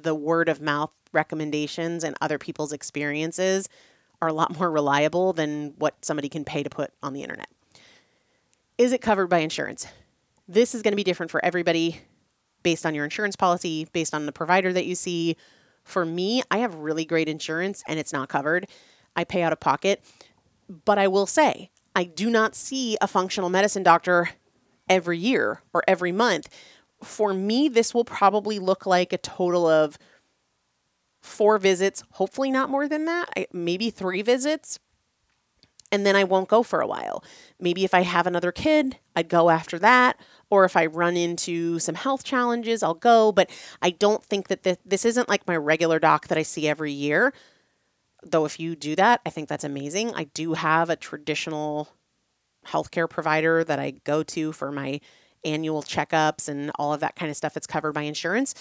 the 0.04 0.16
word 0.16 0.50
of 0.50 0.62
mouth 0.62 0.92
recommendations 1.12 2.04
and 2.04 2.16
other 2.22 2.38
people's 2.38 2.72
experiences 2.72 3.70
are 4.22 4.28
a 4.28 4.34
lot 4.34 4.56
more 4.60 4.72
reliable 4.72 5.34
than 5.34 5.74
what 5.78 6.04
somebody 6.04 6.30
can 6.30 6.44
pay 6.44 6.64
to 6.64 6.70
put 6.70 6.92
on 7.02 7.14
the 7.14 7.24
internet. 7.24 7.50
Is 8.78 8.94
it 8.94 9.02
covered 9.02 9.28
by 9.28 9.40
insurance? 9.40 9.88
This 10.48 10.74
is 10.74 10.82
going 10.82 10.94
to 10.94 10.98
be 10.98 11.04
different 11.04 11.32
for 11.32 11.44
everybody 11.44 12.02
based 12.64 12.86
on 12.86 12.96
your 12.96 13.04
insurance 13.04 13.36
policy, 13.36 13.88
based 13.94 14.14
on 14.14 14.26
the 14.26 14.32
provider 14.32 14.74
that 14.74 14.86
you 14.86 14.96
see, 14.96 15.36
for 15.84 16.06
me, 16.06 16.42
I 16.52 16.58
have 16.60 16.76
really 16.76 17.06
great 17.06 17.30
insurance 17.30 17.84
and 17.88 18.00
it's 18.00 18.14
not 18.14 18.30
covered. 18.30 18.68
I 19.16 19.24
pay 19.24 19.42
out 19.42 19.54
of 19.54 19.60
pocket. 19.60 20.04
But 20.86 21.00
I 21.00 21.08
will 21.08 21.26
say, 21.26 21.72
I 21.96 22.04
do 22.04 22.30
not 22.30 22.56
see 22.56 22.98
a 23.02 23.08
functional 23.08 23.50
medicine 23.50 23.84
doctor 23.84 24.30
every 24.88 25.18
year 25.18 25.62
or 25.74 25.84
every 25.88 26.12
month. 26.12 26.48
For 27.04 27.34
me, 27.34 27.70
this 27.70 27.94
will 27.94 28.06
probably 28.06 28.60
look 28.60 28.86
like 28.86 29.14
a 29.14 29.18
total 29.18 29.68
of 29.68 29.98
four 31.22 31.58
visits, 31.58 32.04
hopefully 32.12 32.52
not 32.52 32.70
more 32.70 32.88
than 32.88 33.06
that, 33.06 33.30
maybe 33.54 33.90
three 33.90 34.22
visits. 34.22 34.80
And 35.92 36.06
then 36.06 36.16
I 36.16 36.24
won't 36.24 36.50
go 36.50 36.62
for 36.62 36.82
a 36.82 36.88
while. 36.88 37.24
Maybe 37.60 37.84
if 37.84 37.94
I 37.94 38.02
have 38.02 38.28
another 38.28 38.52
kid, 38.52 38.98
I'd 39.16 39.28
go 39.28 39.50
after 39.50 39.80
that 39.80 40.20
or 40.50 40.66
if 40.66 40.76
I 40.76 40.86
run 40.86 41.18
into 41.18 41.80
some 41.80 41.96
health 41.96 42.24
challenges, 42.24 42.84
I'll 42.84 42.94
go. 42.94 43.32
But 43.32 43.50
I 43.82 43.90
don't 43.90 44.24
think 44.24 44.48
that 44.48 44.64
this, 44.64 44.78
this 44.86 45.06
isn't 45.06 45.30
like 45.30 45.48
my 45.48 45.56
regular 45.56 46.00
doc 46.00 46.28
that 46.28 46.38
I 46.38 46.44
see 46.44 46.68
every 46.68 46.92
year. 46.92 47.34
Though, 48.24 48.46
if 48.46 48.60
you 48.60 48.76
do 48.76 48.96
that, 48.98 49.22
I 49.26 49.30
think 49.30 49.50
that's 49.50 49.64
amazing. 49.64 50.14
I 50.14 50.26
do 50.26 50.54
have 50.54 50.90
a 50.90 50.96
traditional 50.96 51.90
healthcare 52.68 53.10
provider 53.10 53.64
that 53.64 53.80
I 53.80 53.92
go 54.04 54.24
to 54.24 54.52
for 54.52 54.72
my 54.72 55.00
annual 55.44 55.84
checkups 55.84 56.48
and 56.48 56.72
all 56.76 56.94
of 56.94 57.00
that 57.00 57.16
kind 57.16 57.30
of 57.30 57.38
stuff 57.38 57.54
that's 57.54 57.68
covered 57.68 57.94
by 57.94 58.02
insurance. 58.04 58.56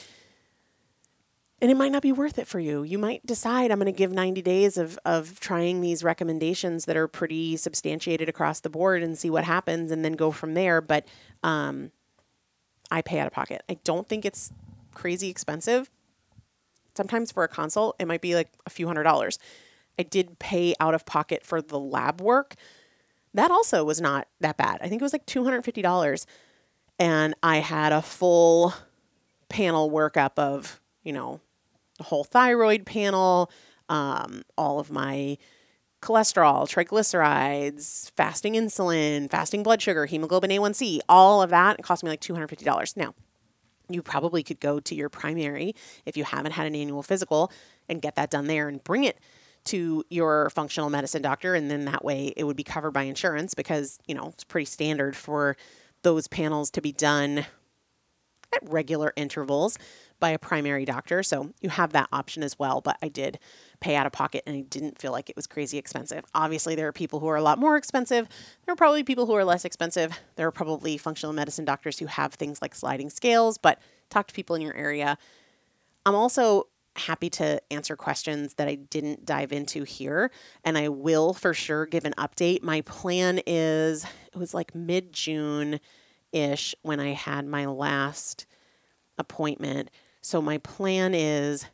And 1.61 1.73
it 1.73 1.77
might 1.77 1.91
not 1.91 2.03
be 2.03 2.13
worth 2.13 2.39
it 2.39 2.47
for 2.47 2.61
you. 2.61 2.85
You 2.85 2.99
might 2.99 3.27
decide 3.27 3.73
I'm 3.73 3.81
going 3.81 3.93
to 3.93 3.97
give 3.97 4.13
90 4.13 4.43
days 4.43 4.79
of, 4.79 4.97
of 5.05 5.41
trying 5.41 5.81
these 5.81 6.05
recommendations 6.05 6.85
that 6.85 6.97
are 6.97 7.09
pretty 7.09 7.57
substantiated 7.57 8.29
across 8.29 8.61
the 8.61 8.71
board 8.71 9.03
and 9.03 9.19
see 9.19 9.29
what 9.29 9.43
happens 9.43 9.91
and 9.91 10.05
then 10.05 10.13
go 10.13 10.31
from 10.31 10.55
there. 10.55 10.81
But 10.81 11.07
um, 11.43 11.91
I 12.93 13.03
pay 13.03 13.19
out 13.19 13.27
of 13.27 13.33
pocket. 13.33 13.63
I 13.69 13.79
don't 13.83 14.09
think 14.09 14.25
it's 14.25 14.53
crazy 14.95 15.29
expensive. 15.31 15.91
Sometimes 16.95 17.33
for 17.33 17.43
a 17.43 17.49
consult, 17.49 17.97
it 17.99 18.07
might 18.07 18.21
be 18.21 18.37
like 18.37 18.51
a 18.65 18.71
few 18.71 18.87
hundred 18.87 19.05
dollars. 19.05 19.39
I 19.99 20.05
did 20.05 20.39
pay 20.39 20.75
out 20.79 20.95
of 20.95 21.07
pocket 21.07 21.45
for 21.45 21.61
the 21.61 21.79
lab 21.79 22.21
work. 22.21 22.55
That 23.35 23.51
also 23.51 23.85
was 23.85 24.01
not 24.01 24.29
that 24.41 24.57
bad. 24.57 24.79
I 24.81 24.89
think 24.89 25.03
it 25.03 25.05
was 25.05 25.13
like 25.13 25.27
$250. 25.27 26.27
And 26.99 27.35
I 27.43 27.59
had 27.59 27.93
a 27.93 28.03
full 28.03 28.75
panel 29.49 29.91
workup 29.91 30.33
of, 30.37 30.81
you 31.03 31.13
know, 31.13 31.41
the 31.99 32.05
whole 32.05 32.25
thyroid 32.25 32.87
panel, 32.87 33.51
um, 33.89 34.43
all 34.57 34.79
of 34.79 34.91
my 34.91 35.39
cholesterol, 36.01 36.69
triglycerides, 36.69 38.11
fasting 38.13 38.55
insulin, 38.55 39.31
fasting 39.31 39.63
blood 39.63 39.83
sugar, 39.83 40.07
hemoglobin 40.07 40.51
A1C, 40.51 41.01
all 41.09 41.43
of 41.43 41.51
that. 41.51 41.79
It 41.79 41.83
cost 41.83 42.05
me 42.05 42.11
like 42.11 42.21
$250. 42.21 42.97
Now, 42.97 43.15
you 43.89 44.03
probably 44.03 44.43
could 44.43 44.61
go 44.61 44.81
to 44.81 44.95
your 44.95 45.09
primary 45.09 45.75
if 46.05 46.17
you 46.17 46.25
haven't 46.25 46.53
had 46.53 46.67
an 46.67 46.75
annual 46.75 47.03
physical 47.03 47.51
and 47.89 48.03
get 48.03 48.17
that 48.17 48.31
done 48.31 48.47
there 48.47 48.69
and 48.69 48.85
bring 48.85 49.05
it 49.05 49.19
to 49.65 50.05
your 50.09 50.51
functional 50.51 50.89
medicine 50.89 51.21
doctor 51.21 51.55
and 51.55 51.71
then 51.71 51.85
that 51.85 52.05
way 52.05 52.33
it 52.37 52.45
would 52.45 52.57
be 52.57 52.63
covered 52.63 52.93
by 52.93 53.03
insurance 53.03 53.55
because, 53.55 53.99
you 54.07 54.15
know, 54.15 54.29
it's 54.29 54.45
pretty 54.45 54.65
standard 54.65 55.17
for 55.17 55.57
those 56.03 56.29
panels 56.29 56.71
to 56.73 56.81
be 56.81 56.93
done 56.93 57.47
at 58.55 58.69
regular 58.71 59.13
intervals 59.17 59.79
by 60.21 60.31
a 60.31 60.39
primary 60.39 60.85
doctor. 60.85 61.23
So 61.23 61.53
you 61.61 61.69
have 61.69 61.93
that 61.93 62.09
option 62.13 62.43
as 62.43 62.59
well. 62.59 62.81
But 62.81 62.97
I 63.03 63.09
did 63.09 63.39
pay 63.81 63.95
out 63.95 64.07
of 64.07 64.13
pocket 64.13 64.43
and 64.47 64.57
I 64.57 64.61
didn't 64.63 64.99
feel 64.99 65.13
like 65.13 65.31
it 65.31 65.37
was 65.37 65.47
crazy 65.47 65.79
expensive. 65.79 66.25
Obviously, 66.35 66.75
there 66.75 66.89
are 66.89 66.93
people 66.93 67.21
who 67.21 67.29
are 67.29 67.37
a 67.37 67.43
lot 67.43 67.59
more 67.59 67.77
expensive. 67.77 68.29
There 68.65 68.73
are 68.73 68.77
probably 68.77 69.05
people 69.05 69.27
who 69.27 69.35
are 69.35 69.45
less 69.45 69.65
expensive. 69.65 70.19
There 70.37 70.47
are 70.47 70.53
probably 70.53 70.99
functional 70.99 71.33
medicine 71.33 71.65
doctors 71.65 71.99
who 71.99 72.07
have 72.07 72.35
things 72.35 72.61
like 72.61 72.75
sliding 72.75 73.11
scales, 73.11 73.59
but 73.59 73.79
talk 74.11 74.27
to 74.29 74.35
people 74.35 74.57
in 74.57 74.63
your 74.63 74.75
area. 74.75 75.19
I'm 76.05 76.15
also 76.15 76.69
happy 77.01 77.31
to 77.31 77.61
answer 77.71 77.97
questions 77.97 78.55
that 78.55 78.69
I 78.69 78.75
didn't 78.75 79.25
dive 79.25 79.53
into 79.53 79.85
here. 79.85 80.31
And 80.65 80.77
I 80.77 80.89
will 80.89 81.33
for 81.33 81.55
sure 81.55 81.87
give 81.87 82.05
an 82.05 82.15
update. 82.19 82.63
My 82.63 82.81
plan 82.83 83.41
is 83.47 84.05
it 84.33 84.37
was 84.37 84.55
like 84.55 84.75
mid 84.75 85.13
June 85.13 85.81
ish 86.33 86.75
when 86.83 87.01
I 87.01 87.13
had 87.13 87.47
my 87.47 87.67
last 87.67 88.47
appointment 89.17 89.91
so 90.21 90.43
my 90.43 90.59
plan 90.59 91.15
is 91.15 91.67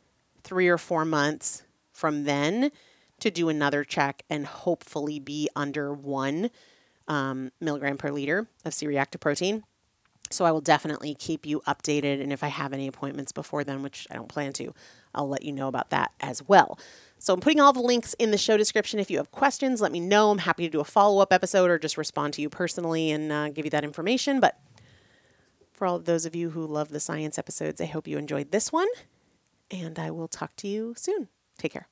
three 0.43 0.67
or 0.67 0.77
four 0.77 1.05
months 1.05 1.63
from 1.91 2.23
then 2.23 2.71
to 3.19 3.31
do 3.31 3.49
another 3.49 3.83
check 3.83 4.23
and 4.29 4.45
hopefully 4.45 5.19
be 5.19 5.49
under 5.55 5.93
one 5.93 6.49
um, 7.07 7.51
milligram 7.59 7.97
per 7.97 8.11
liter 8.11 8.47
of 8.63 8.73
C 8.73 8.87
reactive 8.87 9.21
protein. 9.21 9.63
So 10.31 10.43
I 10.45 10.51
will 10.51 10.61
definitely 10.61 11.15
keep 11.15 11.45
you 11.45 11.61
updated. 11.67 12.21
And 12.21 12.33
if 12.33 12.43
I 12.43 12.47
have 12.47 12.73
any 12.73 12.87
appointments 12.87 13.31
before 13.31 13.63
then, 13.63 13.83
which 13.83 14.07
I 14.09 14.15
don't 14.15 14.27
plan 14.27 14.53
to, 14.53 14.73
I'll 15.15 15.29
let 15.29 15.43
you 15.43 15.51
know 15.51 15.67
about 15.67 15.89
that 15.89 16.11
as 16.19 16.47
well. 16.47 16.77
So 17.17 17.33
I'm 17.33 17.39
putting 17.39 17.59
all 17.59 17.73
the 17.73 17.81
links 17.81 18.13
in 18.19 18.31
the 18.31 18.37
show 18.37 18.57
description. 18.57 18.99
If 18.99 19.09
you 19.09 19.17
have 19.17 19.31
questions, 19.31 19.81
let 19.81 19.91
me 19.91 19.99
know. 19.99 20.31
I'm 20.31 20.39
happy 20.39 20.63
to 20.63 20.69
do 20.69 20.79
a 20.79 20.85
follow 20.85 21.21
up 21.21 21.33
episode 21.33 21.69
or 21.69 21.79
just 21.79 21.97
respond 21.97 22.33
to 22.35 22.41
you 22.41 22.49
personally 22.49 23.11
and 23.11 23.31
uh, 23.31 23.49
give 23.49 23.65
you 23.65 23.71
that 23.71 23.83
information. 23.83 24.39
But 24.39 24.59
for 25.73 25.87
all 25.87 25.95
of 25.95 26.05
those 26.05 26.25
of 26.25 26.35
you 26.35 26.51
who 26.51 26.65
love 26.65 26.89
the 26.89 26.99
science 26.99 27.37
episodes, 27.37 27.81
I 27.81 27.85
hope 27.85 28.07
you 28.07 28.17
enjoyed 28.17 28.51
this 28.51 28.71
one. 28.71 28.87
And 29.71 29.97
I 29.97 30.11
will 30.11 30.27
talk 30.27 30.55
to 30.57 30.67
you 30.67 30.93
soon. 30.97 31.29
Take 31.57 31.73
care. 31.73 31.87